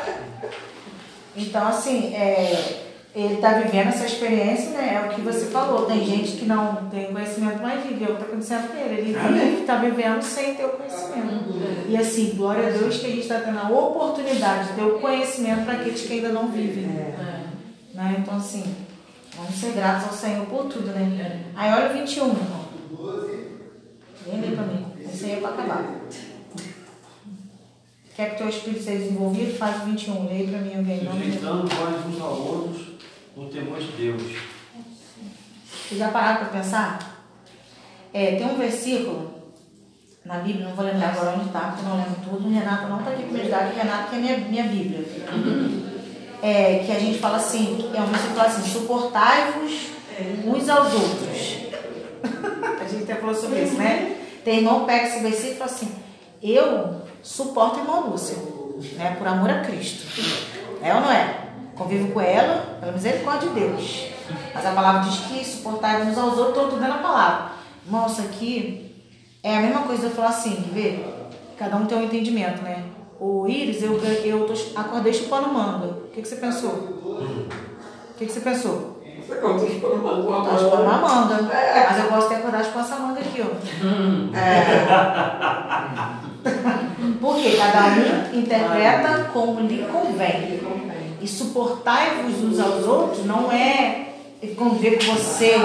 [1.36, 2.80] Então, assim, é,
[3.14, 5.02] ele está vivendo essa experiência, né?
[5.02, 5.86] É o que você falou.
[5.86, 8.04] Tem gente que não tem conhecimento, mas vive.
[8.04, 9.00] É o que está acontecendo com ele.
[9.00, 11.44] Ele está vivendo sem ter o conhecimento.
[11.88, 14.98] E assim, glória a Deus que a gente está tendo a oportunidade de ter o
[15.00, 16.86] conhecimento para aqueles que ainda não vivem.
[17.94, 18.16] Né?
[18.18, 18.62] Então, assim,
[19.36, 21.40] vamos ser gratos ao Senhor por tudo, né?
[21.56, 22.32] Aí olha o 21.
[24.26, 24.86] Vem ler para mim.
[25.00, 26.00] Esse aí é para acabar.
[28.16, 29.56] Quer que teu espírito seja desenvolvido?
[29.56, 30.26] Faz o 21.
[30.26, 31.08] Leia para mim alguém.
[31.10, 32.86] Sujeitando vós uns aos outros
[33.36, 34.22] no temor de Deus.
[35.70, 37.26] Vocês já pararam para pensar?
[38.12, 39.30] É, tem um versículo
[40.24, 42.46] na Bíblia, não vou lembrar agora onde está, porque eu não lembro tudo.
[42.46, 45.04] O Renato não está aqui para me ajudar, porque Renato que é minha, minha Bíblia.
[46.42, 49.90] É, que a gente fala assim, é um versículo assim, suportai-vos
[50.46, 51.59] uns aos outros.
[53.10, 54.16] A até falou sobre isso, né?
[54.44, 55.92] Tem irmão pega esse versículo e fala assim,
[56.42, 58.36] eu suporto o irmão Lúcio,
[58.96, 59.16] né?
[59.18, 60.06] Por amor a Cristo.
[60.82, 61.48] É ou não é?
[61.76, 64.06] Convivo com ela pela misericórdia de Deus.
[64.54, 67.52] Mas a palavra diz que suportar uns aos outros, estou dando a palavra.
[67.84, 68.94] Irmão, isso aqui
[69.42, 71.04] é a mesma coisa de eu falar assim, ver?
[71.58, 72.84] Cada um tem um entendimento, né?
[73.18, 75.86] O Iris, eu, eu tô, acordei chupando manga.
[75.86, 76.70] O que, que você pensou?
[76.70, 78.99] O que, que você pensou?
[79.30, 80.50] Você conta chupando manga.
[80.50, 81.38] Tá chupando uma manga.
[81.88, 83.46] Mas eu gosto de acordar chupando essa manga aqui, ó.
[84.36, 84.70] É.
[87.20, 90.60] Porque cada um interpreta como lhe convém.
[91.20, 94.06] E suportai-vos uns aos outros não é
[94.56, 95.60] conviver com você.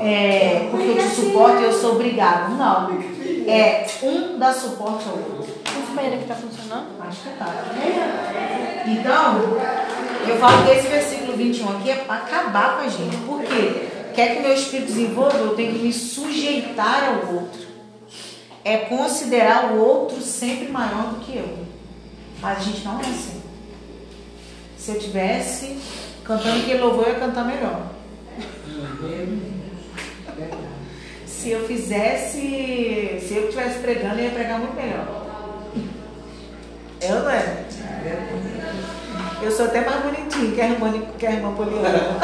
[0.00, 2.56] É, porque eu te suporto e eu sou obrigado.
[2.58, 2.90] Não.
[3.46, 5.54] É um dá suporte ao outro.
[5.64, 6.88] Esse banheiro aqui tá funcionando?
[7.00, 7.46] Acho que tá.
[8.86, 9.40] Então,
[10.28, 13.16] eu falo que esse versículo 21 aqui é para acabar com a gente.
[13.18, 13.88] Por quê?
[14.14, 17.62] Quer que meu espírito desenvolva, eu tenho que me sujeitar ao outro.
[18.64, 21.58] É considerar o outro sempre maior do que eu.
[22.40, 23.42] Mas a gente não é assim.
[24.76, 25.78] Se eu tivesse
[26.24, 27.86] cantando que ele louvou, eu ia cantar melhor.
[31.26, 35.26] Se eu fizesse, se eu estivesse pregando, eu ia pregar muito melhor.
[37.00, 37.64] Eu não é?
[39.42, 41.98] Eu sou até mais bonitinho que a irmã, que a irmã Poliana.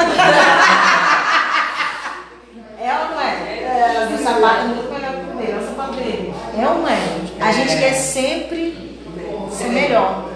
[2.81, 3.59] é ou não é?
[3.61, 6.33] é Meu sapato é muito melhor que o dele, é o sapato dele.
[6.57, 6.97] É ou não é?
[7.41, 8.97] A gente quer sempre
[9.51, 10.29] ser melhor.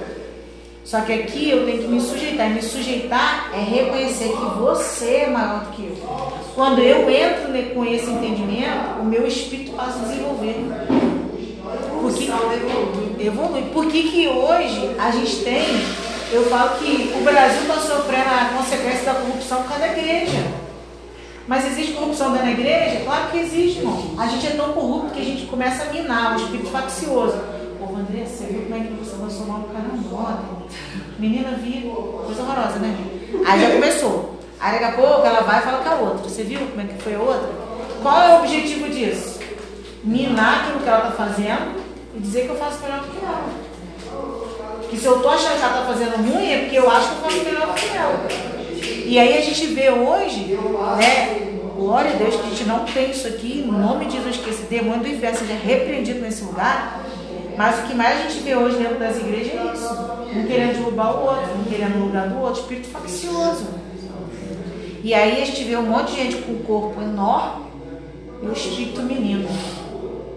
[0.83, 2.49] Só que aqui eu tenho que me sujeitar.
[2.49, 5.95] Me sujeitar é reconhecer que você é maior do que eu.
[6.53, 10.57] Quando eu entro com esse entendimento, o meu espírito passa a desenvolver.
[12.01, 12.29] Porque
[13.25, 13.61] evolui.
[13.73, 15.63] Por que, que hoje a gente tem,
[16.33, 20.43] eu falo que o Brasil está sofrendo a consequência da corrupção por causa da igreja.
[21.47, 23.01] Mas existe corrupção dentro da igreja?
[23.03, 24.15] Claro que existe, irmão.
[24.17, 27.37] A gente é tão corrupto que a gente começa a minar o espírito faccioso.
[27.77, 30.39] Pô, André, você viu como é que você lançou mal no cara moda?
[31.19, 31.91] Menina viu,
[32.25, 32.97] coisa horrorosa, né?
[33.45, 34.39] Aí já começou.
[34.59, 36.29] Aí daqui a pouco ela vai e fala com a outra.
[36.29, 37.49] Você viu como é que foi a outra?
[38.01, 39.39] Qual é o objetivo disso?
[40.03, 41.79] Minar aquilo que ela está fazendo
[42.15, 43.62] e dizer que eu faço melhor do que ela.
[44.93, 47.15] Que se eu estou achando que ela está fazendo ruim é porque eu acho que
[47.15, 48.27] eu faço melhor que ela.
[49.07, 50.55] E aí a gente vê hoje,
[50.99, 51.51] né?
[51.75, 54.51] Glória a Deus que a gente não tem isso aqui, no nome de Jesus, que
[54.51, 57.03] esse demônio do inferno seja repreendido nesse lugar.
[57.57, 59.93] Mas o que mais a gente vê hoje dentro das igrejas é isso.
[60.35, 63.65] Um querendo derrubar o outro, um querendo o lugar do outro, espírito faccioso.
[65.03, 67.65] E aí a gente vê um monte de gente com o corpo enorme
[68.43, 69.49] e o espírito menino.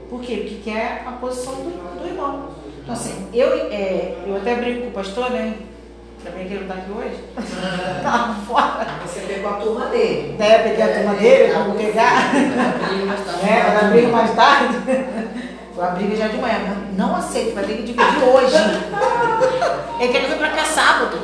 [0.08, 0.36] Por quê?
[0.36, 2.65] Porque quer a posição do, do irmão.
[2.86, 5.54] Então assim, eu, é, eu até brinco com o pastor, né?
[6.20, 7.24] Ainda bem que ele não está aqui hoje.
[8.00, 8.86] tá fora.
[9.04, 10.36] Você pegou a turma dele.
[10.38, 12.32] É, peguei a turma dele, vamos pegar.
[13.44, 14.76] É, vai briga mais tarde.
[15.78, 16.58] A briga já de manhã.
[16.96, 18.56] Não aceito, vai ter que dividir hoje.
[20.00, 21.18] Ele quer vir pra cá sábado.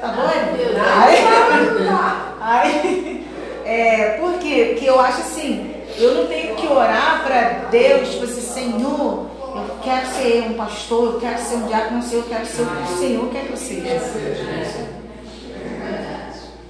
[0.00, 0.80] Tá doido?
[0.80, 1.18] Aí,
[2.40, 3.26] aí
[3.66, 4.70] é, por quê?
[4.72, 9.76] Porque eu acho assim, eu não tenho que orar para Deus, tipo assim, Senhor, eu
[9.82, 12.66] quero ser um pastor, eu quero ser um diácono, não sei, eu quero ser o
[12.66, 14.00] que o Senhor quer que eu seja.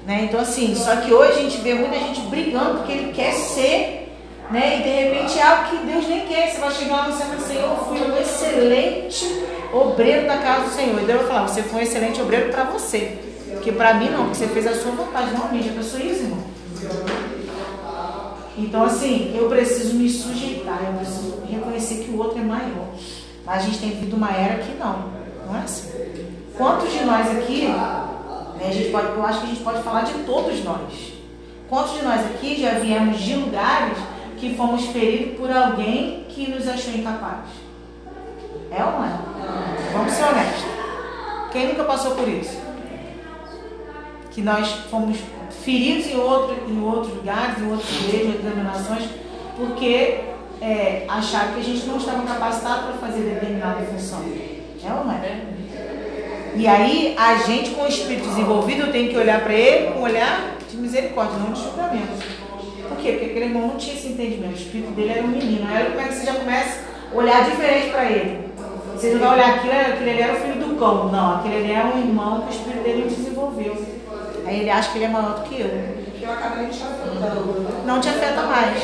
[0.06, 0.24] Né?
[0.24, 4.12] Então assim, só que hoje a gente vê muita gente brigando porque ele quer ser,
[4.50, 4.78] né?
[4.78, 6.50] E de repente é algo que Deus nem quer.
[6.50, 10.64] Você vai chegar lá no céu e Senhor, eu fui um excelente obreiro da casa
[10.64, 11.00] do Senhor.
[11.00, 13.18] E Deus vai falar, você foi um excelente obreiro para você.
[13.52, 15.62] Porque para mim não, porque você fez a sua vontade, não a minha.
[15.62, 16.38] Já irmão?
[18.60, 22.88] Então, assim, eu preciso me sujeitar, eu preciso reconhecer que o outro é maior.
[23.44, 25.04] Mas a gente tem vivido uma era que não,
[25.46, 25.90] não é assim.
[26.56, 30.02] Quantos de nós aqui, né, a gente pode, eu acho que a gente pode falar
[30.02, 31.12] de todos nós.
[31.70, 33.96] Quantos de nós aqui já viemos de lugares
[34.36, 37.50] que fomos feridos por alguém que nos achou incapazes?
[38.70, 39.18] É ou não é?
[39.94, 40.64] Vamos ser honestos.
[41.50, 42.60] Quem nunca passou por isso?
[44.30, 45.16] Que nós fomos
[45.64, 49.04] feridos em, outro, em outros lugares, em outras igrejas, outras denominações,
[49.56, 50.20] porque
[50.60, 54.22] é, acharam que a gente não estava capacitado para fazer determinada função.
[54.82, 55.40] É ou não é?
[56.56, 60.02] E aí, a gente com o espírito desenvolvido tem que olhar para ele com um
[60.02, 62.40] olhar de misericórdia, não de julgamento.
[62.88, 63.12] Por quê?
[63.12, 64.52] Porque aquele irmão não tinha esse entendimento.
[64.52, 65.66] O espírito dele era um menino.
[65.68, 66.80] Aí como é que você já começa
[67.12, 68.50] a olhar diferente para ele?
[68.94, 71.08] Você não vai olhar aquilo, aquele ali era o filho do cão.
[71.10, 73.99] Não, aquele ali é um irmão que o espírito dele não desenvolveu.
[74.50, 75.68] Aí ele acha que ele é maior do que eu.
[76.20, 77.86] Eu acabo nem te afetando.
[77.86, 78.82] Não te afeta mais.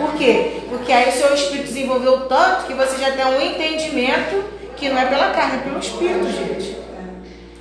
[0.00, 0.62] Por quê?
[0.70, 4.42] Porque aí o seu espírito desenvolveu tanto que você já tem um entendimento
[4.76, 6.78] que não é pela carne, é pelo espírito, gente.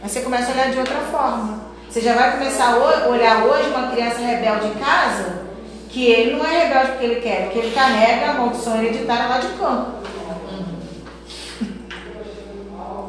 [0.02, 1.60] Aí você começa a olhar de outra forma.
[1.90, 5.42] Você já vai começar a olhar hoje uma criança rebelde em casa,
[5.90, 9.40] que ele não é rebelde porque ele quer, porque ele carrega a maldição hereditária lá
[9.40, 9.92] de campo.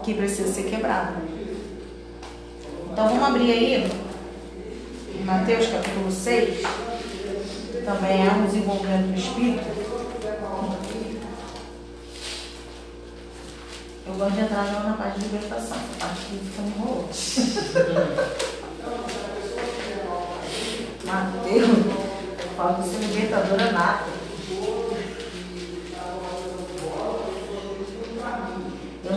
[0.02, 1.29] Que precisa ser quebrada.
[2.90, 3.90] Então vamos abrir aí,
[5.24, 6.62] Mateus capítulo 6,
[7.84, 9.64] também é um desenvolvimento do Espírito.
[14.06, 17.10] Eu gosto de entrar já na parte de libertação, a parte que fica me enrolando.
[21.04, 24.29] Mateus, eu falo que é libertadora nata.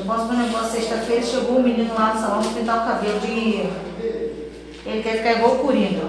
[0.03, 3.19] Eu posso um negócio sexta-feira, chegou um menino lá no salão para pintar o cabelo
[3.21, 3.63] de.
[4.85, 6.03] Ele quer ficar igual o Coringa.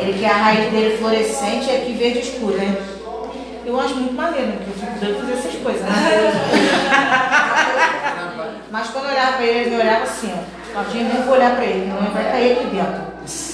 [0.00, 2.76] Ele quer a raiz dele fluorescente e aqui verde escuro, né?
[3.66, 4.58] Eu acho muito maneiro, né?
[4.58, 5.90] Porque eu fico doido fazer essas coisas, né?
[8.70, 10.36] Mas quando eu olhava pra ele, ele olhava assim, ó.
[10.72, 13.02] Claudinha, nem vou olhar pra ele, não vai cair aqui dentro.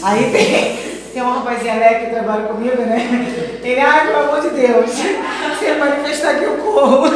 [0.02, 0.76] Aí tem,
[1.14, 3.08] tem uma rapazinha Leque que trabalha comigo, né?
[3.62, 4.90] Ele, ai, pelo amor de Deus,
[5.58, 7.08] se manifestar aqui eu corro.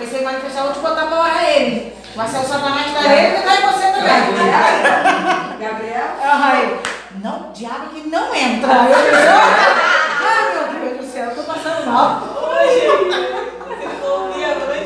[0.00, 1.92] Porque se ele manifestar, eu vou te botar pra orar ele.
[2.16, 5.60] Marcelo Satanás tá ele e tá em você também.
[5.60, 6.06] Gabriel?
[6.22, 6.78] Ai,
[7.22, 8.72] não, diabo que não entra.
[8.72, 12.22] Ai meu Deus do céu, eu tô passando mal.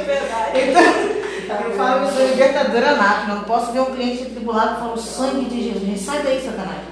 [0.05, 0.59] Verdade.
[1.45, 4.81] Então, eu falo que eu sou libertadora nata, não posso ver um cliente tribulado e
[4.81, 6.01] falar o sangue de Jesus.
[6.01, 6.83] Sai daí, Satanás.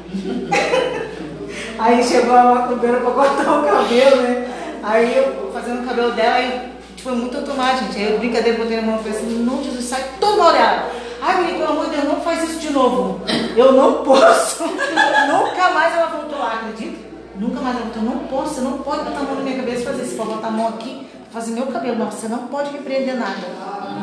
[1.76, 4.48] Aí chegou a macumbeira pra cortar o cabelo, né?
[4.84, 7.98] Aí eu fazendo o cabelo dela, aí foi muito automático, gente.
[7.98, 10.90] Aí eu brincadeira, botei na mão e falei assim, não, Jesus, sai todo dela.
[11.20, 13.20] Ai, menino, pelo amor de Deus, não faz isso de novo.
[13.56, 14.62] Eu não posso.
[14.64, 16.98] Nunca mais ela voltou lá, acredita?
[17.36, 18.02] Nunca mais ela voltou.
[18.02, 20.16] Não posso, você não pode botar a mão na minha cabeça e fazer isso.
[20.16, 21.96] Pode botar a mão aqui, fazer meu cabelo.
[21.98, 23.46] Não, você não pode repreender nada.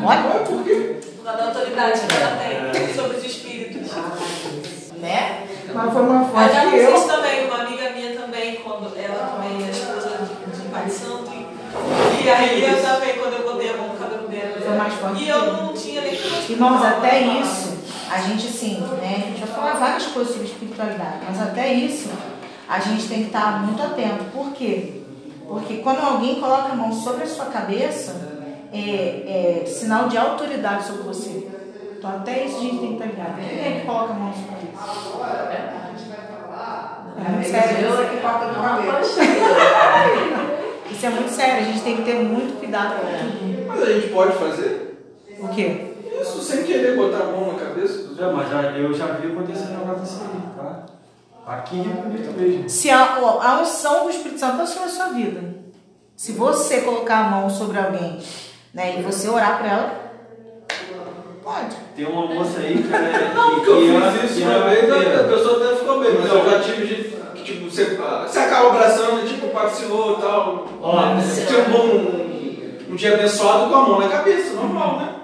[0.04, 0.44] Olha.
[0.44, 1.00] Por quê?
[1.16, 3.90] Por causa da autoridade que ela tem sobre os espíritos.
[4.98, 5.46] Né?
[5.72, 6.94] Mas foi uma Eu forte já que fiz eu.
[6.94, 11.30] isso também, uma amiga minha também, quando ela também é esposa de, de Pai Santo.
[12.20, 14.60] E, e aí eu também, quando eu botei a mão no cabelo dela.
[14.60, 17.78] Foi mais forte E que eu não tinha nem Irmãos, explicar, até ela isso,
[18.10, 19.14] a gente assim, né?
[19.16, 22.10] A gente vai falar várias coisas sobre espiritualidade, mas até isso
[22.68, 24.24] a gente tem que estar muito atento.
[24.32, 25.02] Por quê?
[25.48, 28.30] Porque quando alguém coloca a mão sobre a sua cabeça,
[28.72, 31.48] é, é sinal de autoridade sobre você.
[31.98, 33.36] Então até isso a gente tem que estar ligado.
[33.36, 35.00] Quem é que coloca a mão sobre a cabeça?
[37.16, 37.86] É muito sério.
[37.86, 40.36] Eu que corta no cabelo.
[40.90, 43.66] Isso é muito sério, a gente tem que ter muito cuidado com tudo.
[43.66, 44.98] Mas a gente pode fazer
[45.38, 45.86] O quê?
[46.20, 48.14] isso sem querer botar a mão na cabeça.
[48.14, 50.86] Já, mas já, eu já vi acontecer um negócio assim aí, tá?
[51.46, 52.68] Aqui em Rio Bonito mesmo.
[52.68, 55.40] Se a, a unção do Espírito Santo está sobre a sua vida.
[56.14, 58.20] Se você colocar a mão sobre alguém
[58.74, 60.10] né, e você orar por ela,
[61.42, 61.74] pode.
[61.96, 64.92] Tem uma moça aí, cara, Não, que, porque eu que fiz isso que uma vez,
[64.92, 65.24] a- primeira.
[65.24, 67.19] pessoa até ficou bem, mas eu já tive gente que,
[67.54, 67.96] tipo, você,
[68.26, 70.66] você acaba abraçando, tipo, vacilou e tal.
[70.82, 71.00] Ó,
[71.46, 75.14] Tinha um bom, um, um dia abençoado com a mão na cabeça, normal, né?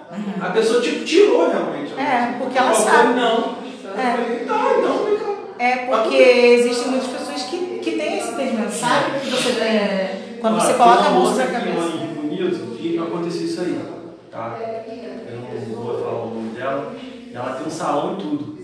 [0.40, 1.92] A pessoa, tipo, tirou realmente.
[1.98, 2.96] É, porque ela sabe.
[2.96, 3.56] falei, não.
[3.96, 4.14] É.
[4.14, 5.26] Eu falei, tá, então, vem cá.
[5.58, 9.20] É porque existem muitas pessoas que, que têm esse entendimento, sabe?
[9.20, 10.38] Que você tem.
[10.40, 11.86] Quando você Olha, coloca tem a mão moça sobre a aqui cabeça.
[11.88, 12.14] em Rio
[12.50, 13.80] Bonito que aconteceu isso aí,
[14.30, 14.58] tá?
[14.60, 16.94] Eu não vou falar o nome dela.
[17.34, 18.55] Ela tem um salão e tudo.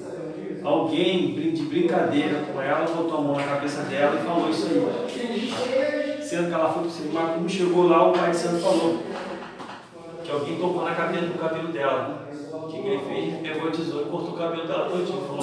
[0.65, 6.23] Alguém, de brincadeira com ela, botou a mão na cabeça dela e falou isso aí.
[6.23, 8.99] Sendo que ela foi pro cinema, como chegou lá, o pai de santo falou
[10.25, 12.29] que alguém tocou na cabeça do cabelo dela.
[12.53, 13.41] O que ele fez?
[13.55, 15.21] Pegou a tesoura e cortou o cabelo dela todinho.
[15.27, 15.43] Falou,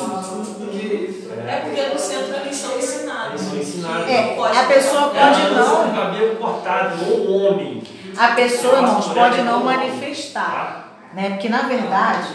[1.48, 3.32] É porque no centro eles são ensinados.
[3.34, 4.08] Eles são ensinados.
[4.10, 7.84] É, a pessoa pode Ela não- o cabelo cortado, ou homem.
[8.18, 11.32] A pessoa, irmãos, pode não manifestar, né?
[11.32, 12.30] Porque na verdade,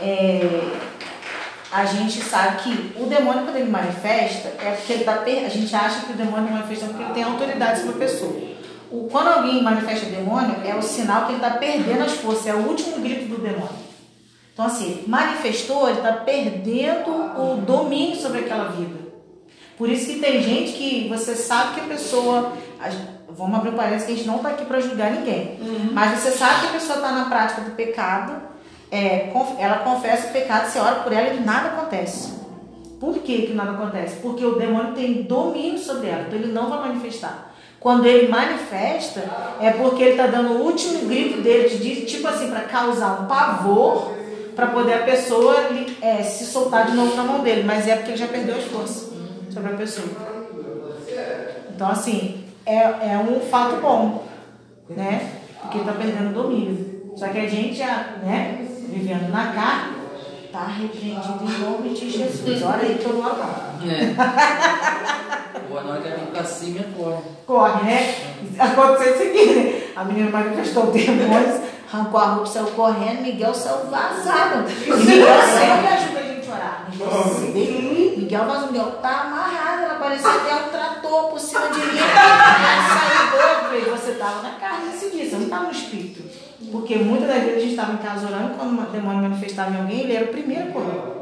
[0.00, 0.60] é,
[1.70, 5.44] a gente sabe que o demônio quando ele manifesta é porque ele tá per...
[5.44, 8.36] a gente acha que o demônio manifesta porque ele tem autoridade sobre a pessoa.
[8.90, 12.54] O, quando alguém manifesta demônio é o sinal que ele está perdendo as forças, é
[12.54, 13.86] o último grito do demônio.
[14.52, 19.06] Então assim, manifestou, ele está perdendo o domínio sobre aquela vida.
[19.76, 22.52] Por isso que tem gente que você sabe que a pessoa.
[23.28, 25.58] Vamos abrir um parênteses que a gente não está aqui para julgar ninguém.
[25.92, 28.40] Mas você sabe que a pessoa está na prática do pecado,
[28.90, 32.34] é, ela confessa o pecado, você ora por ela e nada acontece.
[33.00, 34.16] Por que, que nada acontece?
[34.22, 37.52] Porque o demônio tem domínio sobre ela, então ele não vai manifestar.
[37.78, 39.22] Quando ele manifesta,
[39.60, 43.26] é porque ele está dando o último grito dele, de- tipo assim, para causar um
[43.26, 44.12] pavor,
[44.56, 45.54] para poder a pessoa
[46.00, 47.62] é, se soltar de novo na mão dele.
[47.64, 49.12] Mas é porque ele já perdeu as forças
[49.52, 50.08] sobre a pessoa.
[51.74, 54.24] Então, assim, é, é um fato bom,
[54.88, 55.32] né?
[55.60, 57.12] Porque ele está perdendo o domínio.
[57.16, 58.66] Só que a gente já, né,
[58.96, 59.96] vivendo na carne,
[60.50, 62.62] tá repreendido em nome de Jesus.
[62.62, 63.74] Olha aí todo lado lá.
[63.84, 65.60] É.
[65.68, 67.22] Pô, na hora que vem pra cima, corre.
[67.46, 68.14] Corre, né?
[68.58, 69.82] Aconteceu isso aqui, né?
[69.94, 71.60] A menina manifestou demônios,
[71.92, 74.64] arrancou a roupa, saiu correndo, Miguel saiu vazado.
[74.68, 76.86] Miguel sempre ajuda a gente a orar.
[76.90, 81.98] Miguel, Miguel vazou, Miguel tá amarrado, ela parecia até um trator por cima de mim.
[81.98, 86.25] Ela saiu doido, você tava na carne nesse dia, você não tava no espírito.
[86.70, 89.80] Porque muitas das vezes a gente estava em casa orando, quando o demônio manifestava em
[89.80, 91.16] alguém, ele era o primeiro a correr.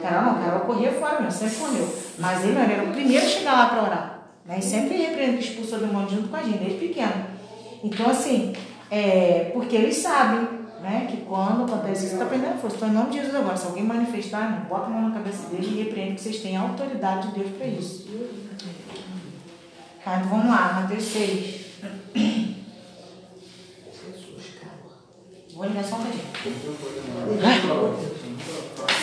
[0.00, 1.88] Carol não, Carol corria fora mesmo, sempre correu.
[2.18, 4.18] Mas ele não, era o primeiro a chegar lá para orar.
[4.46, 4.58] Né?
[4.58, 7.26] E sempre repreende expulsou o demônio junto com a gente, desde pequeno.
[7.82, 8.54] Então, assim,
[8.90, 10.48] é, porque eles sabem
[10.80, 12.76] né, que quando acontece isso, está perdendo força.
[12.76, 15.48] Então, em nome de Jesus agora, se alguém manifestar, irmão, bota a mão na cabeça
[15.48, 18.06] dele e repreende que vocês têm a autoridade de Deus para isso.
[20.04, 21.66] Tá, então vamos lá, Mateus 6.
[25.56, 26.02] Vou ligar só um.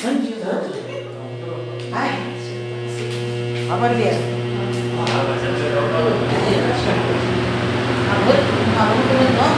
[0.01, 0.35] Sangue
[1.91, 2.11] Ai.
[3.71, 3.93] Agora.
[3.95, 5.99] Ah, mas é legal pra
[8.13, 8.43] Agora, agora.
[8.77, 9.52] Ai,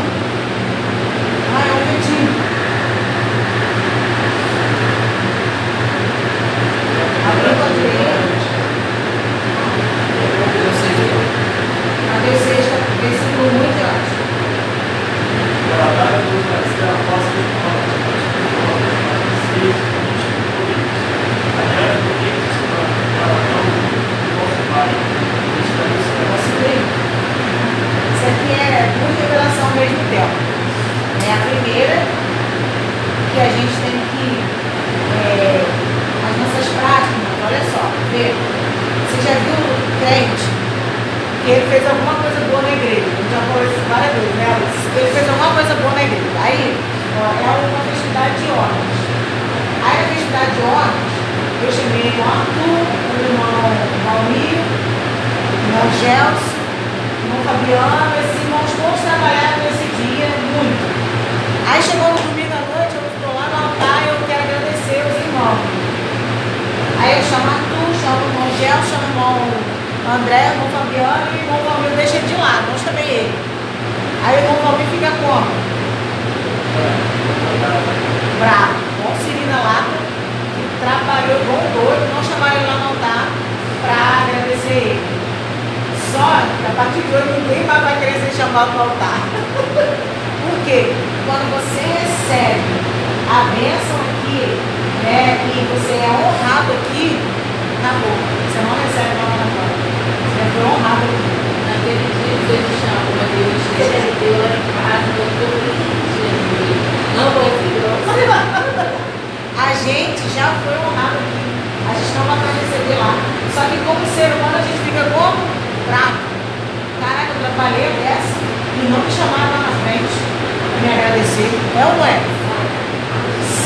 [117.46, 121.54] Eu trabalhei dessa e não me chamaram lá na frente pra me agradecer.
[121.78, 122.18] É ou não é?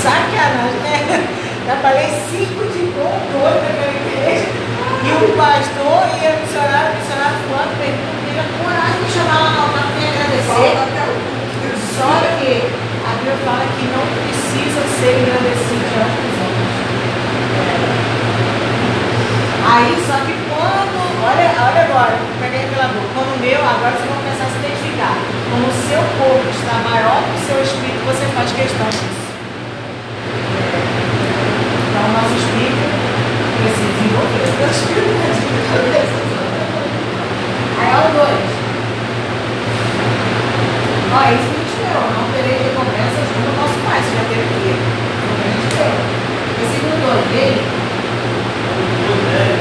[0.04, 1.24] Sacanagem, né?
[1.64, 4.52] Trabalhei cinco de bom naquela igreja.
[5.00, 9.40] E o pastor e a missionária, o missionário fulano, teve a coragem de me chamar
[9.40, 10.76] lá no altar pra me agradecer.
[11.96, 16.76] Só que a Bíblia fala que não precisa ser agradecido diante dos homens.
[19.72, 24.20] Aí, só que quando, olha, olha agora, peguei revelador, quando o meu, agora vocês vão
[24.20, 25.16] começar a se identificar.
[25.47, 27.99] Quando o seu corpo está maior que o seu espírito
[28.60, 29.24] questão disso.
[31.88, 32.91] Então, o nosso espírito
[33.55, 36.20] precisa desenvolver atividades de cabeça.
[37.80, 38.36] Aí, ó, o 2.
[41.10, 42.03] Ó, isso a gente leu.
[42.03, 44.03] Não terei recompensas como o nosso pai.
[44.03, 44.76] Você já teve o que
[45.80, 45.95] leu.
[46.60, 47.39] Versículo 2.
[47.39, 47.64] Ele.
[49.10, 49.59] mulheres,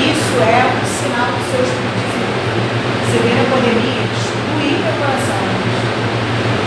[0.00, 2.40] Isso é um sinal do seu espírito de vida.
[3.04, 4.09] Você vem na pandemia,
[4.70, 5.42] destruir meu coração.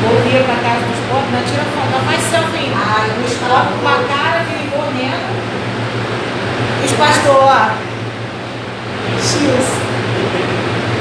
[0.04, 2.72] Vou vir para casa dos pobres, não tira foto, faz selfie.
[2.76, 5.32] Ai, os pobres com uma cara de morrendo.
[6.84, 7.72] Os pastores, ó.
[9.20, 9.32] X.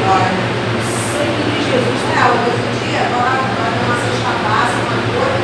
[0.02, 5.42] Olha, o sangue de Jesus É, hoje em dia, tem uma cesta básica, uma coisa,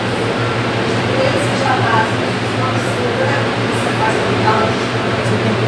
[1.18, 2.26] tem cesta básica,
[2.58, 3.38] uma mistura, né?
[3.74, 5.67] Você faz Então,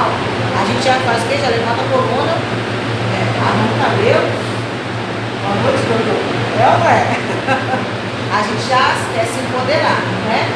[0.00, 0.08] Não.
[0.08, 1.36] A gente já faz o quê?
[1.36, 4.32] Já levanta a coluna, é, arruma o cabelo.
[5.44, 6.16] Boa noite, doutor.
[6.56, 7.04] É ou não é?
[8.32, 10.48] A gente já quer se empoderar, né?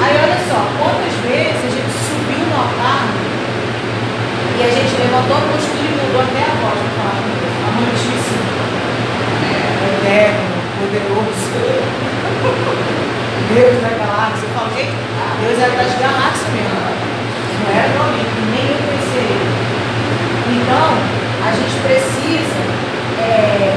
[0.00, 3.10] Aí olha só, quantas vezes a gente subiu no altar
[4.56, 7.50] e a gente levantou a postura e mudou até a voz para falar com Deus.
[7.50, 8.38] A mãe tinha assim.
[9.90, 11.50] Eterno, poderoso.
[13.52, 14.46] Deus da galáxia.
[14.46, 14.94] Eu falo, gente,
[15.42, 16.93] Deus era das galáxias mesmo.
[17.74, 17.90] Era
[18.54, 19.38] nem eu conhecia.
[20.54, 20.88] Então,
[21.42, 22.62] a gente precisa.
[23.18, 23.74] é,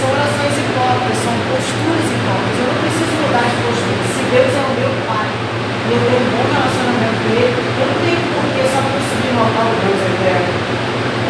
[0.00, 2.56] são orações hipócritas, são posturas hipócritas.
[2.56, 4.02] Eu não preciso mudar de postura.
[4.08, 7.86] Se Deus é o meu Pai e eu tenho um bom relacionamento com Ele, eu
[7.90, 9.32] não tenho porquê só por subir
[9.68, 10.52] o Deus eterno.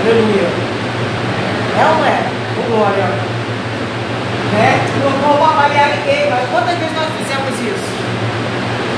[0.00, 0.48] Aleluia.
[1.74, 2.18] É ou não é?
[2.54, 3.06] Ô glória.
[4.54, 4.70] Né?
[5.02, 7.90] Não vou avaliar ninguém, mas quantas vezes nós fizemos isso?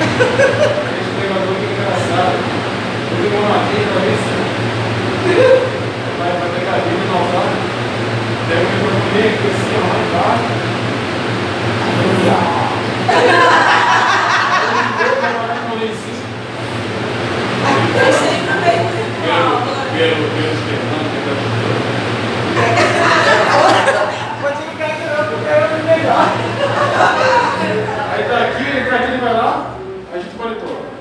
[0.03, 2.72] Esse que é engraçado.
[3.13, 4.03] Eu uma vez pra
[6.19, 7.49] vai fazer cadeira no altar.
[8.49, 10.51] Daí o microfone aqui assim, ó, lá embaixo.
[17.95, 18.09] Eu
[18.61, 18.85] meio?
[19.93, 21.21] Pelo, pelo Fernando, que
[24.41, 26.27] Vou te ligar que eu quero melhor.
[28.13, 29.51] Aí tá aqui, ele tá aqui, ele vai lá,
[30.13, 30.93] a gente monitora.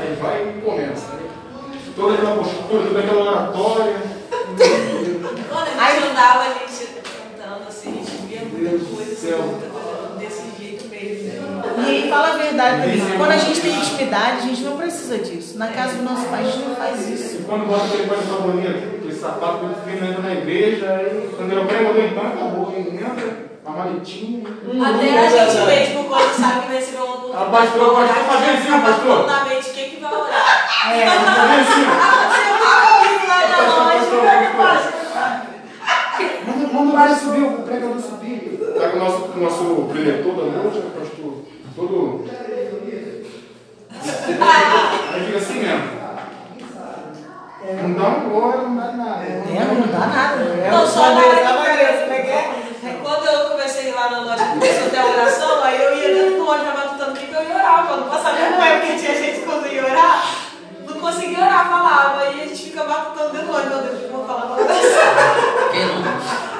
[0.00, 1.16] Aí vai e começa.
[1.96, 3.96] Toda aquela postura, toda aquela oratória.
[5.48, 6.88] Quando a gente andava, a gente
[7.38, 9.38] cantando assim, a gente via muita Deus do coisa céu.
[9.38, 11.56] assim, desse jeito mesmo.
[11.56, 11.74] né?
[11.78, 13.16] E aí fala a verdade também.
[13.16, 15.56] Quando a gente tem intimidade, a gente não precisa disso.
[15.56, 17.36] Na casa do nosso pai, a gente não faz isso.
[17.36, 21.52] E quando bota aquele pai de aquele sapato muito fino, entra na igreja, aí quando
[21.52, 24.44] eu prego, eu então acabou, aí entra, uma maletinha.
[24.84, 28.06] Até a gente mesmo, quando sabe que vai receber uma Ah, pastor, vai
[30.76, 31.06] faz já
[31.60, 31.84] assim.
[36.18, 38.58] É, Manda, o Mário subir, o pregador subir.
[38.78, 41.32] Tá com o nosso, com o nosso preletor da noite, o pastor,
[41.74, 42.24] todo.
[45.12, 45.96] Aí fica assim mesmo.
[47.82, 49.24] Não dá um glória, não dá nada.
[49.24, 50.42] é, não dá nada.
[50.44, 51.56] É, Não, só na hora que eu
[52.06, 52.42] né, é?
[53.02, 56.36] Quando eu comecei lá na loja, comecei a ter a oração, aí eu ia dentro
[56.38, 57.86] do ônibus matutando que que eu ia orar,
[58.22, 60.22] saber como é, porque tinha gente que conseguia orar,
[61.06, 62.22] conseguia orar, falava.
[62.22, 64.74] Aí a gente fica matutando dentro do ônibus, meu Deus, vou falar na oração?
[65.72, 66.02] Quem não?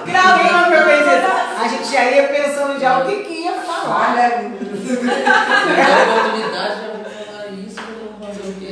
[0.07, 1.31] Grau, quem não fez isso?
[1.61, 4.27] A gente já ia pensando já o que, que ia falar, né?
[4.27, 4.39] A
[6.13, 8.67] oportunidade, já vou falar isso, eu vou fazer o quê?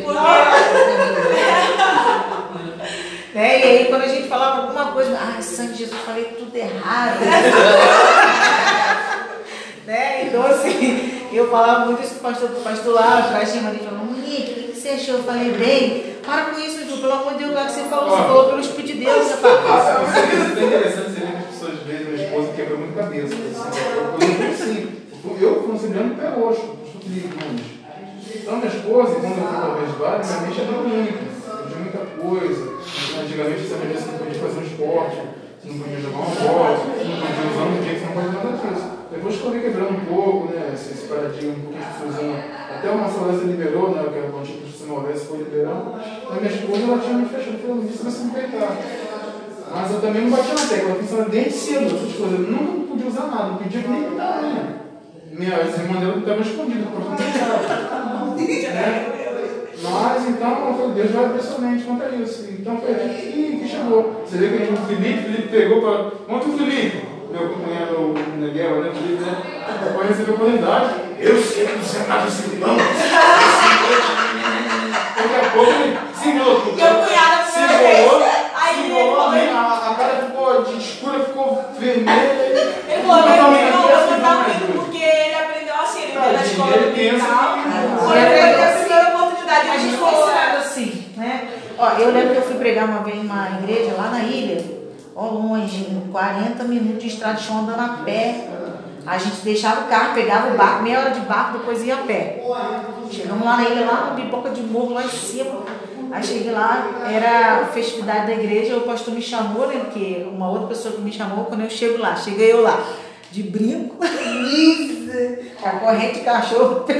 [3.35, 3.59] Né?
[3.65, 7.19] E aí, quando a gente falava alguma coisa, ai, sangue de Jesus, falei tudo errado.
[9.85, 10.27] né?
[10.27, 13.81] Então, assim, eu falava muito isso com o pastor, o pastor lá atrás tinha ele
[13.81, 15.17] falou, Monique, o achou?
[15.17, 18.11] Eu falei, bem, para com isso, Ju, pelo amor de Deus, lá que você falou,
[18.11, 21.45] você falou pelo Espírito de Deus, você fala, Isso é interessante você ver que as
[21.47, 23.35] pessoas veem minha esposa quebra muito cabeça.
[23.35, 25.05] Assim, eu, eu não consigo.
[25.41, 27.75] Eu considerando pé roxo, Felipe Nunes.
[28.35, 31.35] Então, minha esposa, quando eu fui para o vários, minha mente é muito única.
[31.65, 32.65] De muita coisa.
[33.21, 37.17] Antigamente você não podia fazer um esporte, você não podia jogar uma bola, você não
[37.25, 38.95] podia usar um dia, você não podia nada disso.
[39.11, 42.23] Depois que eu vi quebrando um pouco, né, esse, esse paradigma, um pouquinho as pessoas
[42.23, 42.37] iam.
[42.75, 45.95] Até uma segurança liberou, né, que era tinha que se movesse, foi liberando.
[46.31, 48.77] A minha esposa, ela tinha me fechado, falando, isso vai se respeitar.
[49.75, 52.41] Mas eu também não batia na tecla, eu pensava desde cedo essas coisas.
[52.41, 54.85] Eu nunca podia usar nada, não podia nem me dar unha.
[55.33, 58.75] Minha irmã dela estava escondida, porque eu não deixava.
[58.75, 59.15] né?
[59.83, 62.47] Mas então, eu falei, Deus vai abrir sua mente quanto a isso.
[62.51, 64.23] Então foi aqui que, que chegou.
[64.25, 66.11] Você vê que a gente, o Felipe, o Felipe pegou para.
[66.27, 68.15] Conta o Felipe, meu companheiro
[68.55, 68.93] guerra, né?
[68.95, 69.43] Felipe, né?
[69.83, 70.95] Depois recebeu oportunidade.
[71.19, 72.77] Eu sei que você está desse irmão.
[75.63, 76.77] Ele se enrolou tudo.
[76.77, 79.51] Meu cunhado se foi uma enrolou, se enrolou, né?
[79.55, 82.21] a, a cara ficou de escura, ficou vermelha.
[82.89, 84.85] Ele falou, meu não, eu não, vou dar medo não.
[84.85, 87.59] porque ele aprendeu assim, ele veio na escola ele dominical.
[88.13, 91.49] teve a primeira oportunidade, A gente foi ensinado assim, né?
[91.79, 94.65] Ó, eu lembro que eu fui pregar uma vez numa igreja lá na ilha,
[95.15, 98.49] ó, longe, 40 minutos de estrada de chão andando a pé.
[99.07, 101.99] A gente deixava o carro, pegava o barco, meia hora de barco, depois ia a
[101.99, 102.43] pé.
[103.11, 105.63] Chegamos lá na ilha, lá no Biboca de Morro, lá em cima.
[106.11, 109.81] Aí cheguei lá, era a festividade da igreja, o pastor me chamou, né?
[109.85, 112.83] Porque uma outra pessoa que me chamou, quando eu chego lá, cheguei eu lá,
[113.31, 116.85] de brinco, lisa, com a corrente de cachorro,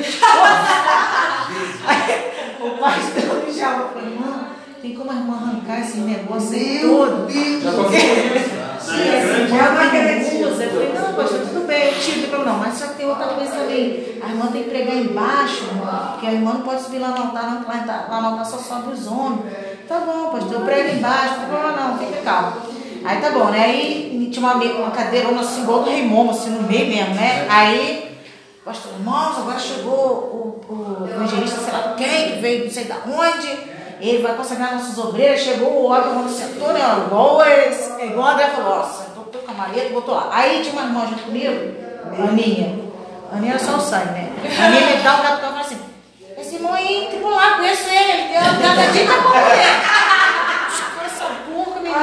[1.87, 4.49] Aí, o pastor me chamou e falou, irmã,
[4.83, 7.31] tem como a irmã arrancar esse negócio aí todo?
[7.63, 8.64] Já por isso.
[8.85, 10.65] Sim, assim, já não usa.
[10.65, 12.19] Eu falei, não, pastor, tudo bem, eu tiro.
[12.19, 14.19] Ele falou, não, mas só que tem outra coisa também.
[14.23, 15.65] A irmã tem que pregar embaixo,
[16.13, 18.47] porque a irmã não pode subir lá no altar, não, lá, tá- lá no altar
[18.47, 19.41] só sobe os homens.
[19.89, 22.53] Tá bom, pastor, eu prego embaixo, não tem problema não, fica calmo.
[23.05, 23.65] Aí tá bom, né?
[23.65, 27.47] Aí tinha uma, uma cadeirona assim, igual do Rei Momo, assim, no meio mesmo, né?
[27.51, 28.17] Aí,
[28.65, 29.93] pastor, irmãos, agora chegou
[30.69, 33.74] o, o evangelista, sei lá quem, que veio não sei da onde.
[34.01, 36.81] Ele vai consagrar nossos obreiros, chegou o homem quando sentou, né?
[37.07, 40.29] Igual, esse- igual o André falou, ó, sentou com a maleta, botou lá.
[40.33, 41.75] Aí tinha uma irmã junto comigo,
[42.29, 42.79] Aninha.
[43.33, 44.33] Aninha era só o sangue, né?
[44.61, 45.79] A Aninha me dá um gato e fala assim,
[46.39, 49.83] esse irmão aí, tipo lá, conheço ele, ele tem uma cada dia com a mulher.
[51.07, 52.01] Essa boca, menina.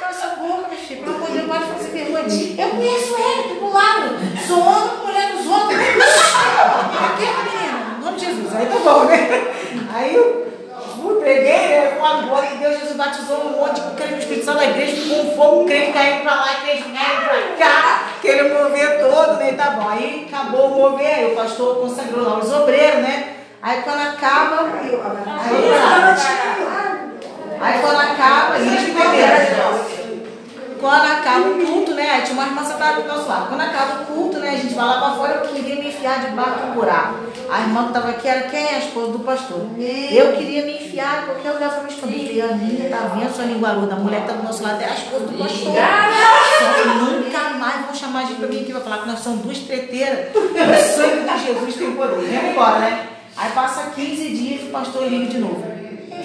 [0.00, 1.02] Cala essa boca, meu filho.
[1.04, 2.24] Pelo amor de Deus, pode fazer vergonha.
[2.64, 4.08] Eu conheço ele, tipo lá,
[4.46, 5.78] zoando a mulher dos outros.
[5.78, 7.26] Aqui,
[8.16, 8.54] de Jesus.
[8.54, 9.42] Aí tá bom, né?
[9.94, 10.46] Aí eu
[10.96, 11.96] fui, preguei, né?
[11.98, 14.64] Com a glória que Deus Jesus batizou um monte de crente no Espírito Santo da
[14.64, 19.52] igreja, com fogo, crente caindo pra lá, crente caindo pra cá, aquele mover todo, né?
[19.52, 19.88] Tá bom.
[19.88, 23.34] Aí acabou o mover, aí o pastor consagrou lá os obreiros, né?
[23.62, 25.00] Aí quando acaba, aí,
[27.60, 29.95] aí quando acaba, eles entenderam.
[30.80, 32.10] Quando acaba o culto, né?
[32.10, 33.48] Aí tinha uma irmã sentada do nosso lado.
[33.48, 34.50] Quando acaba o culto, né?
[34.50, 37.16] A gente vai lá pra fora, eu queria me enfiar debaixo do buraco.
[37.50, 38.68] A irmã que estava aqui era quem?
[38.68, 39.60] A esposa do pastor.
[39.78, 42.16] Eu queria me enfiar em qualquer lugar pra me esconder.
[42.16, 43.94] Falei, Aninha, tá vendo sua linguaruda?
[43.94, 45.72] A mulher que tá do nosso lado é a esposa do pastor.
[46.58, 48.72] Só que nunca mais vão chamar a gente pra vir aqui.
[48.72, 50.34] Vai falar que nós somos duas treteiras.
[50.34, 50.40] O
[50.96, 52.14] sangue de Jesus tem poder.
[52.14, 53.08] Vamos embora, né?
[53.36, 55.62] Aí passa 15 dias e o pastor liga de novo.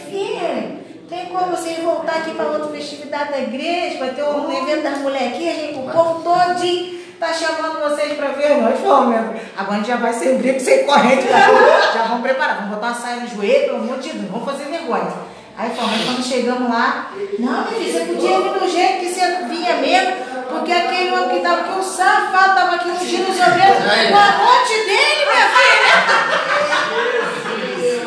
[0.10, 0.81] Filho,
[1.12, 4.00] tem como vocês voltar aqui para outra festividade da igreja?
[4.00, 8.14] Vai ter um evento das mulheres aqui, a gente, o povo todinho tá chamando vocês
[8.14, 8.62] pra ver.
[8.62, 9.14] Nós fomos.
[9.58, 11.28] Agora a gente já vai sem brinco, sem corrente.
[11.28, 12.62] Já, já vamos preparar.
[12.62, 14.32] Vamos botar uma saia no joelho, pelo amor de Deus.
[14.32, 15.12] Vamos fazer vergonha.
[15.58, 19.28] Aí aí quando chegamos lá, não, minha filha, você podia vir do jeito que você
[19.50, 20.16] vinha mesmo,
[20.50, 24.32] porque aquele homem que tava aqui, o safado, tava aqui ungindo os obreiros, com a
[24.38, 25.94] monte dele, minha filha.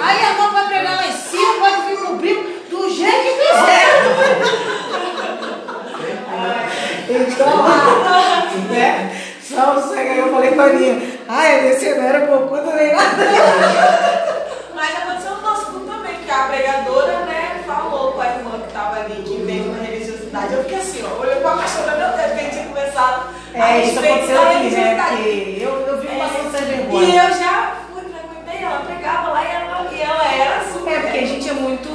[0.03, 2.55] Aí a irmã vai pregar lá em cima, pode vir com o brinco,
[3.11, 5.05] que quiser.
[7.09, 9.11] Então, lá, né?
[9.43, 10.09] Só o sangue.
[10.11, 14.37] Aí eu falei com a Aninha, ai, esse não era cocudo nem nada.
[14.75, 18.67] Mas aconteceu no nosso culto também, que a pregadora, né, falou com a irmã que
[18.69, 20.55] estava ali, que veio na religiosidade.
[20.55, 23.59] Eu fiquei assim, ó, olhou pra pastora, meu Deus, que a gente tinha começado a
[23.71, 25.05] É, isso respeito aconteceu da aqui, né?
[25.07, 27.23] Porque eu, eu vi uma passando sem E vergonha.
[27.23, 30.93] eu já fui, frequentei, ela pregava lá e ela, e ela era super.
[30.93, 31.94] É, porque a gente é muito.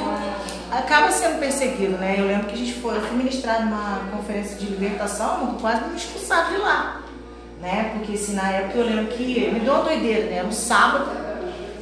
[0.80, 2.16] Acaba sendo perseguido, né?
[2.18, 6.58] Eu lembro que a gente foi, ministrar numa conferência de libertação, quase me expulsaram de
[6.58, 7.02] lá.
[7.60, 7.92] Né?
[7.94, 10.42] Porque assim, na época eu lembro que me deu uma doideira, né?
[10.42, 11.06] No sábado,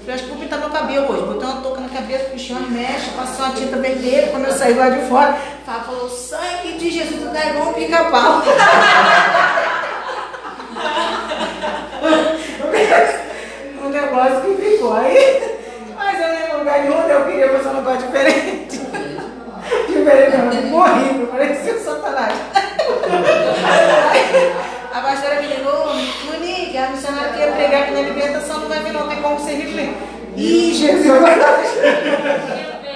[0.06, 1.22] eu acho que vou pintar meu cabelo hoje.
[1.22, 4.74] Botei uma touca na cabeça, puxei uma mecha, passei uma tinta vermelha, quando eu saí
[4.74, 8.42] lá de fora, falou, falou, sangue de Jesus, tu tá igual um pica-pau.
[13.84, 15.58] um negócio que ficou aí.
[15.94, 18.67] Mas eu nem lugar nenhum, eu queria fazer um negócio diferente.
[20.04, 22.34] Não, horrível, parecia o Satanás.
[24.92, 25.86] A pastora me ligou,
[26.24, 29.38] Monique, a missionária que ia pregar aqui na libertação não vai vir, não tem como
[29.38, 29.94] ser refém.
[30.36, 31.08] Ih, Jesus!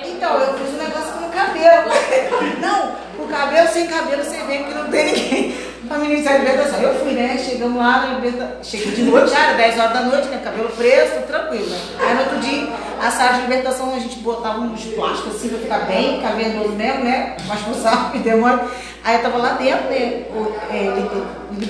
[0.05, 1.91] Então, eu fiz um negócio com o cabelo.
[2.61, 5.55] Não, com o cabelo sem cabelo, você vê que não tem ninguém
[5.93, 6.81] pra ministrar a libertação.
[6.81, 7.39] Eu fui, né?
[7.39, 8.57] Chegamos lá na libertação.
[8.63, 10.41] Cheguei de noite, já era 10 horas da noite, né?
[10.43, 11.79] Cabelo preso, tranquilo, né?
[12.01, 12.69] Aí no outro dia,
[13.01, 17.05] a sala de libertação, a gente botava uns plásticos assim pra ficar bem cavernoso mesmo,
[17.05, 17.37] né?
[17.47, 18.71] Pra expulsar os demônios.
[19.05, 20.23] Aí eu tava lá dentro, né?
[20.35, 20.93] o- é,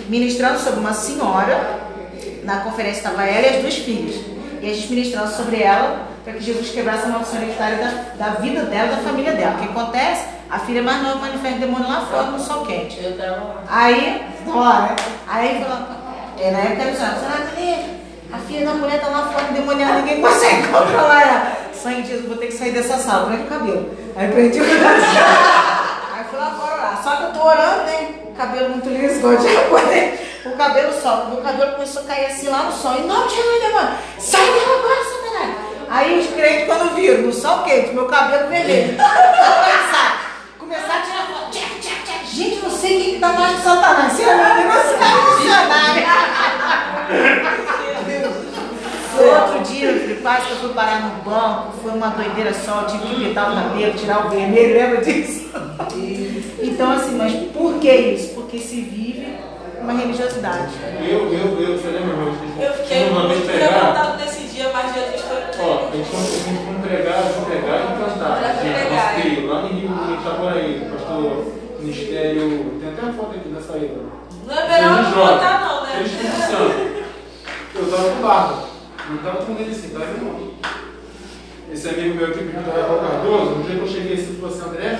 [0.08, 1.80] ministrando sobre uma senhora.
[2.44, 4.16] Na conferência estava ela e as duas filhas.
[4.62, 8.30] E a gente ministrando sobre ela, para que Jesus quebrasse a maldição hereditária da, da
[8.34, 9.56] vida dela, da família dela.
[9.56, 10.24] O que acontece?
[10.48, 13.02] A filha mais nova manifesta demônio lá fora no sol quente.
[13.02, 13.64] Eu tava lá.
[13.68, 14.96] Aí, né?
[15.26, 15.86] Aí falou,
[16.38, 18.02] é, na época era cadê?
[18.32, 21.56] A filha da mulher tá lá fora endemoniada, ninguém consegue controlar ela.
[21.74, 23.90] Sangue de Jesus, vou ter que sair dessa sala, prende o cabelo.
[24.14, 24.84] Aí prendi o cabelo.
[26.14, 26.71] Aí fui lá fora.
[27.02, 28.14] Só que eu tô orando, né?
[28.26, 30.20] O cabelo muito liso, igual de japonês.
[30.44, 31.28] O cabelo solta.
[31.28, 32.96] Meu cabelo começou a cair assim lá no sol.
[32.98, 33.94] E não, Jesus, demônio.
[34.18, 35.54] Sai dela agora, Satanás.
[35.88, 38.96] Aí os crentes, quando viram, no sol quente, meu cabelo vermelho.
[38.98, 41.56] Começar, começar a tirar foto.
[42.26, 44.12] Gente, não sei quem que tá mais de Satanás.
[44.14, 44.94] Se é nada, você
[50.22, 53.52] quase que eu fui parar no banco, foi uma doideira só, eu tive que pintar
[53.52, 55.50] o cabelo, tirar o vermelho, lembra disso?
[56.62, 58.34] Então, assim, mas por que isso?
[58.34, 59.36] Porque se vive
[59.80, 60.72] uma religiosidade.
[61.00, 62.32] Eu, eu, eu, você lembra, meu?
[62.60, 63.72] Eu fiquei uma vez muito pregar.
[63.72, 67.44] levantado nesse dia, mas Jesus foi Ó, a gente foi, a gente foi pregar, foi
[67.44, 68.62] pregar e cantar.
[68.62, 72.80] Gente, pregar, nosso trio, lá no Rio, em Itaboraí, pastor Ministério.
[72.80, 74.00] Tem até uma foto aqui da saída.
[74.46, 75.36] Não é melhor não Jovem.
[75.60, 77.02] não, né?
[77.74, 78.71] Eu tava com barba.
[79.10, 80.50] Não tava com ele assim, tava irmão.
[81.72, 84.68] Esse amigo meu aqui, Vitor Rafael Cardoso, no dia que eu cheguei assim, falou assim,
[84.68, 84.98] André,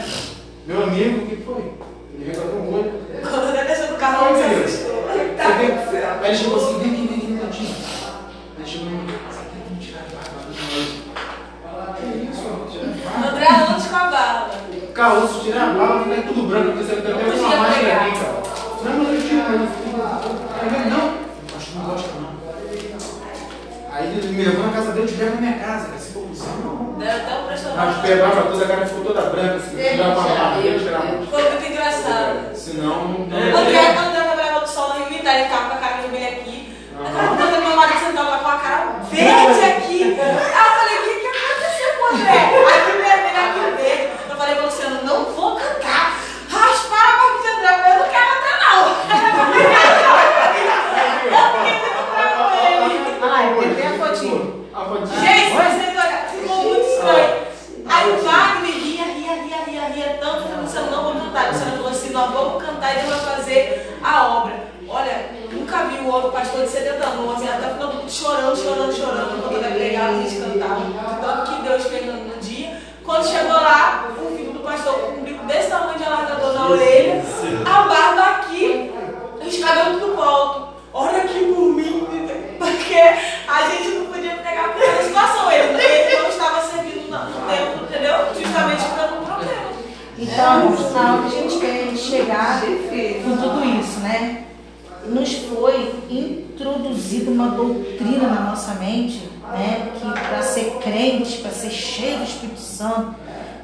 [0.67, 1.73] meu amigo, o que foi?
[2.15, 2.93] Ele regalou o olho.
[3.23, 5.05] Quando ele desceu do carro, ele se assustou.
[5.09, 7.75] Aí ele chegou assim, vem aqui, vem aqui um minutinho.
[8.59, 10.91] Aí chegou em mim, você tem que tirar a barba do nós.
[11.99, 13.29] Que isso, ó, tirar?
[13.29, 14.51] André antes com a barba.
[14.95, 18.07] Caoço, tirar a barba, ficar tudo branco, porque você tem até Não uma pegar.
[18.07, 18.43] aqui, cara.
[18.85, 19.67] Não, mas eu tiro, mas eu
[20.71, 21.05] falei, não,
[21.57, 22.22] acho que não gosta não.
[24.03, 26.23] Aí ele me levou na casa dele, te pega na minha casa, cara, se for
[26.23, 26.97] possível.
[26.99, 27.77] Deu até um pressão.
[27.77, 31.51] Mas pegava toda a cara ficou toda branca, assim, tirava a dele, tirava a Foi
[31.51, 32.55] muito engraçado.
[32.57, 33.61] Senão, não.
[33.61, 36.75] André, André trabalhava no sol no Rio Itaí, ele ficava com a cara vermelha aqui.
[36.99, 40.19] Aí quando meu marido sentava com a cara verde aqui.
[40.19, 42.33] Aí eu falei, o que, que aconteceu com o André?
[42.33, 44.05] Aqui vermelho, aqui verde.
[44.29, 46.19] Eu falei pra Luciano, não vou cantar.
[46.51, 48.83] Raspar a barba de André, eu não quero cantar não.
[53.25, 54.67] Ai, tem a fotinho.
[54.75, 55.21] A fotinha.
[55.21, 57.31] Gente, vocês olharam, ficou muito estranho.
[57.87, 61.45] Aí o Wagner ria, ria, ria, ria, ria tanto que o Luciano não vou cantar.
[61.47, 64.73] O Luciano falou assim, nós vamos cantar e Deus vai fazer a obra.
[64.89, 69.43] Olha, nunca vi o outro pastor de 70 anos, assim, até ficando chorando, chorando, chorando,
[69.49, 70.81] quando ele pregava, a gente cantava.
[71.21, 72.79] Tanto que Deus fez no, no dia.
[73.03, 76.69] Quando chegou lá, o filho do pastor com um bico desse tamanho de alargador na
[76.69, 77.23] orelha,
[77.65, 78.93] a barba aqui,
[79.45, 80.69] os cabelos tudo volto.
[80.93, 82.07] Olha aqui por mim,
[82.59, 82.95] porque
[83.49, 85.51] a gente não podia pegar por essa situação.
[85.51, 88.17] Ele, ele não estava servindo no no tempo, entendeu?
[88.39, 89.73] Justamente ficando um problema.
[90.19, 94.43] Então, aonde a gente quer chegar com tudo isso, né?
[95.07, 99.93] nos foi introduzida uma doutrina na nossa mente, né?
[99.95, 103.15] Que para ser crente, para ser cheio do Espírito Santo,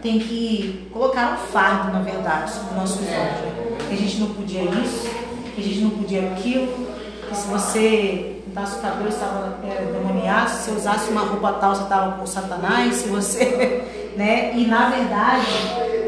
[0.03, 3.87] tem que colocar um fardo, na verdade, sobre nossos ombros.
[3.89, 5.09] Que a gente não podia isso,
[5.55, 6.87] que a gente não podia aquilo,
[7.29, 11.75] que se você pintasse o cabelo estava é, demoniado, se você usasse uma roupa tal,
[11.75, 13.85] você estava com Satanás, se você.
[14.17, 14.53] né?
[14.57, 15.47] E na verdade,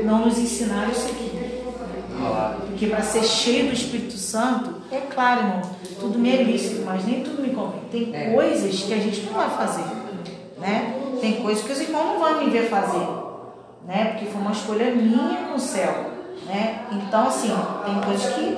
[0.05, 1.31] não nos ensinaram isso aqui.
[2.66, 5.62] Porque para ser cheio do Espírito Santo, é claro, irmão,
[5.99, 7.81] tudo me é lícito, mas nem tudo me convém.
[7.91, 9.85] Tem coisas que a gente não vai fazer,
[10.59, 10.95] né?
[11.20, 13.07] Tem coisas que os irmãos não vão me ver fazer,
[13.91, 14.05] né?
[14.12, 16.12] Porque foi uma escolha minha no céu,
[16.47, 16.84] né?
[16.93, 17.53] Então, assim,
[17.84, 18.57] tem coisas que,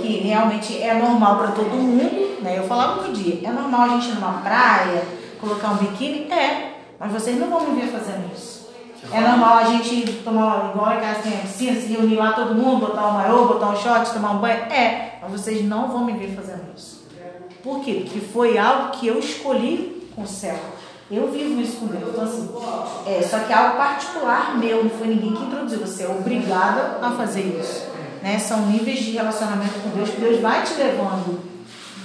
[0.00, 2.56] que realmente é normal para todo mundo, né?
[2.56, 5.02] Eu falava outro dia, é normal a gente ir numa praia,
[5.40, 6.30] colocar um biquíni?
[6.30, 8.68] É, mas vocês não vão me ver fazendo isso.
[9.12, 12.54] É normal a gente tomar, igual em casa tem a piscina, se reunir lá todo
[12.54, 14.60] mundo, botar um maiô, botar um short, tomar um banho?
[14.72, 17.08] É, mas vocês não vão me ver fazendo isso.
[17.62, 18.02] Por quê?
[18.04, 20.56] Porque foi algo que eu escolhi com o céu.
[21.10, 22.10] Eu vivo isso com Deus.
[22.10, 22.48] Então, assim,
[23.06, 25.78] é, só que é algo particular meu, não foi ninguém que introduziu.
[25.78, 27.86] Você é obrigada a fazer isso.
[28.22, 28.38] Né?
[28.38, 31.40] São níveis de relacionamento com Deus que Deus vai te levando.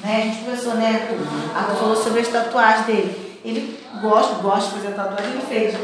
[0.02, 0.18] Né?
[0.18, 1.18] A gente conversou, né?
[1.54, 3.40] A falou sobre as tatuagens dele.
[3.44, 5.76] Ele gosta, gosta de fazer tatuagem, ele fez.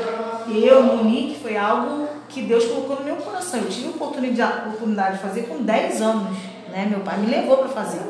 [0.48, 3.60] Eu, Monique, foi algo que Deus colocou no meu coração.
[3.60, 6.38] Eu tive a oportunidade, oportunidade de fazer com 10 anos.
[6.70, 6.88] Né?
[6.90, 8.02] Meu pai me levou para fazer.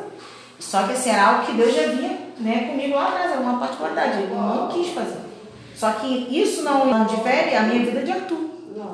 [0.60, 3.60] Só que assim, era algo que Deus já vinha né, comigo lá atrás, era uma
[3.60, 4.24] particularidade.
[4.24, 5.20] Eu não quis fazer.
[5.76, 8.50] Só que isso não, difere a minha vida de Arthur.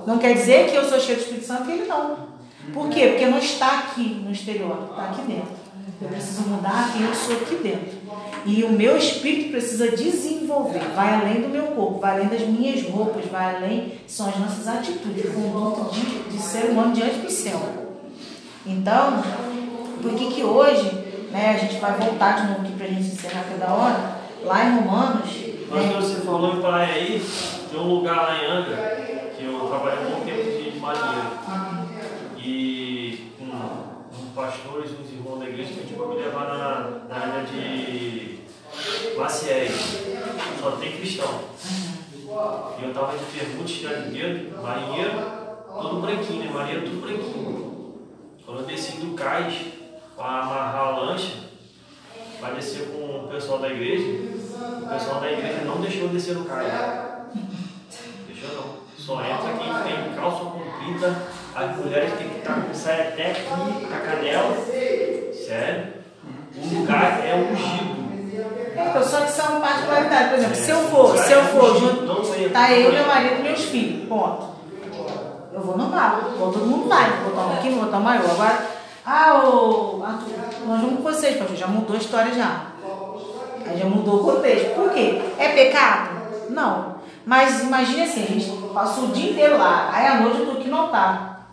[0.06, 2.36] Não quer dizer que eu sou cheio do Espírito Santo e ele não.
[2.74, 3.08] Por quê?
[3.10, 5.66] Porque não está aqui no exterior, está aqui dentro.
[6.02, 8.06] Eu preciso mudar quem eu sou aqui dentro.
[8.46, 12.88] E o meu espírito precisa desenvolver, vai além do meu corpo, vai além das minhas
[12.88, 17.32] roupas, vai além, são as nossas atitudes, o conduto de, de ser humano diante do
[17.32, 17.60] céu.
[18.64, 19.24] Então,
[20.02, 21.05] por que que hoje,
[21.36, 24.64] né, a gente vai voltar de novo aqui para a gente encerrar cada hora, lá
[24.64, 25.30] em Romanos.
[25.70, 27.26] Mas né, você falou em praia aí,
[27.70, 31.32] tem um lugar lá em Angra, que eu trabalhei um bom tempo de marinheiro.
[32.38, 37.44] E com, com pastores, uns irmãos da igreja, pediu para me levar na, na área
[37.44, 38.40] de
[39.18, 40.00] Maciés.
[40.62, 41.42] Só tem cristão.
[42.80, 45.22] E eu tava de pergunta, de dedo, marinheiro,
[45.68, 46.52] todo branquinho, né?
[46.54, 47.96] Marinheiro tudo branquinho.
[48.46, 49.85] Quando eu desci do cais
[50.16, 51.34] para amarrar a lancha,
[52.40, 54.04] para descer com o pessoal da igreja,
[54.82, 56.72] o pessoal da igreja não deixou eu descer no cais.
[58.28, 58.86] Deixou não.
[58.98, 61.16] Só entra quem tem calça comprida,
[61.54, 64.56] as mulheres têm que estar com saia até aqui, a canela.
[65.34, 65.94] Sério.
[66.58, 68.06] O lugar é ungido.
[69.04, 70.30] Só que são particularidades.
[70.30, 73.62] Por exemplo, se eu for, se eu for junto, tá eu, meu marido e meus
[73.66, 74.56] filhos, ponto.
[75.54, 78.30] Eu vou no bar, todo mundo vai, vou botar um biquíni, vou botar um maior.
[78.30, 78.68] Agora,
[79.06, 82.62] ah, o Arthur, nós vamos com vocês, pastor, já mudou a história já.
[83.68, 84.74] Aí já mudou o contexto.
[84.74, 85.22] Por quê?
[85.38, 86.10] É pecado?
[86.50, 86.96] Não.
[87.26, 90.52] Mas imagine assim, a gente passou o dia inteiro lá, aí à noite eu tô
[90.54, 91.50] aqui no altar.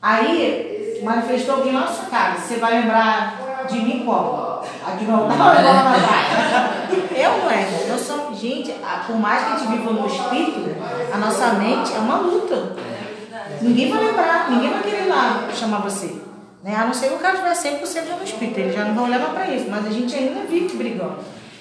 [0.00, 4.62] Aí manifestou alguém sua casa, você vai lembrar de mim como?
[4.86, 7.16] Aqui no altar ou lá na?
[7.16, 8.72] Eu não é, nós somos, gente,
[9.06, 10.76] por mais que a gente viva no espírito,
[11.12, 12.76] a nossa mente é uma luta.
[13.60, 16.31] Ninguém vai lembrar, ninguém vai querer lá chamar você.
[16.62, 16.76] Né?
[16.76, 19.04] A não ser que o cara estiver 100% já no espírito, ele já não vai
[19.04, 21.16] olhar para isso, mas a gente ainda vive brigando.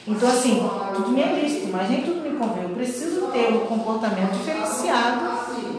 [0.08, 2.64] Então, assim, tudo me é lícito, mas nem tudo me convém.
[2.64, 5.22] Eu preciso ter um comportamento diferenciado,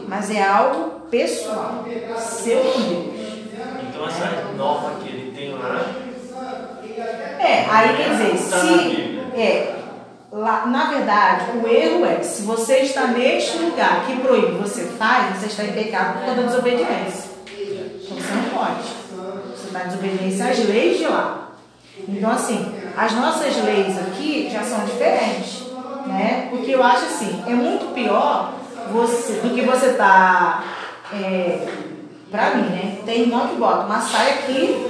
[0.07, 1.85] mas é algo pessoal,
[2.17, 3.23] seu com Deus.
[3.89, 5.85] Então essa norma que ele tem lá,
[7.39, 9.19] É, aí quer dizer, Tá se.
[9.35, 9.75] É,
[10.31, 14.85] lá, na verdade, o erro é que se você está neste lugar que proíbe você
[14.97, 17.31] faz, você está em pecado por conta da desobediência.
[17.47, 19.02] Então você não pode.
[19.81, 21.49] Em desobediência às leis de lá.
[22.07, 25.63] Então, assim, as nossas leis aqui já são diferentes.
[26.07, 26.47] Né?
[26.49, 28.53] Porque eu acho assim, é muito pior
[28.91, 30.63] você, do que você tá.
[31.13, 31.67] É,
[32.29, 32.97] pra mim, né?
[33.05, 34.87] Tem irmão que bota uma saia aqui,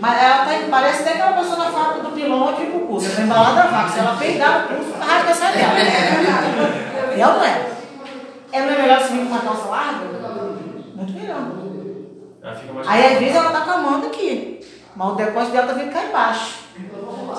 [0.00, 3.06] mas ela tá, parece até aquela pessoa na fábrica do pilão aqui pro curso.
[3.06, 3.90] Ela tá embalada a vaca.
[3.90, 6.84] Se ela pegar o curso, rasga a saia dela.
[7.16, 7.70] É ou não é?
[8.50, 10.06] É melhor você vir com uma calça larga?
[10.96, 11.36] Muito melhor.
[11.36, 11.64] ela fica mais.
[12.86, 14.60] Aí às vezes ela tá com a manga aqui,
[14.94, 16.64] mas o decote dela tá vindo cá embaixo.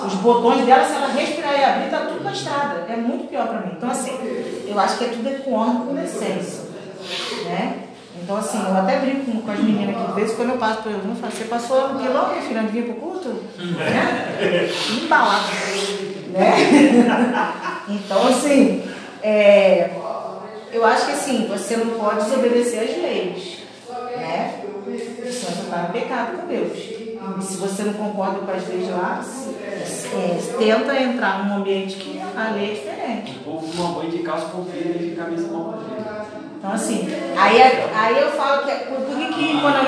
[0.06, 2.86] Os botões dela, se ela respirar e abrir, tá tudo na estrada.
[2.90, 3.74] É muito pior pra mim.
[3.78, 4.18] Então, assim,
[4.68, 6.66] eu acho que é tudo com honra com decência.
[7.46, 7.84] Né?
[8.22, 10.92] Então, assim, eu até brinco com, as meninas aqui, de vez quando eu passo por
[10.92, 13.30] elas, eu falo, você passou lá no pilão, minha filha, de vir pro culto?
[13.58, 14.70] Né?
[14.92, 15.46] Embalado.
[16.30, 17.52] Né?
[17.88, 18.82] Então, assim,
[19.22, 19.92] é,
[20.74, 23.65] eu acho que assim, você não pode desobedecer às leis.
[24.18, 24.62] Né?
[24.62, 27.06] Senão você está em pecado com Deus.
[27.40, 29.24] E se você não concorda com as leis lá,
[30.14, 33.40] é, tenta entrar num ambiente que a lei é diferente.
[33.40, 36.26] O povo toma banho de calça comprida e de camisa mal comprida.
[36.58, 37.08] Então, assim,
[37.38, 38.72] aí, aí eu falo que.
[38.86, 39.76] Por que, que quando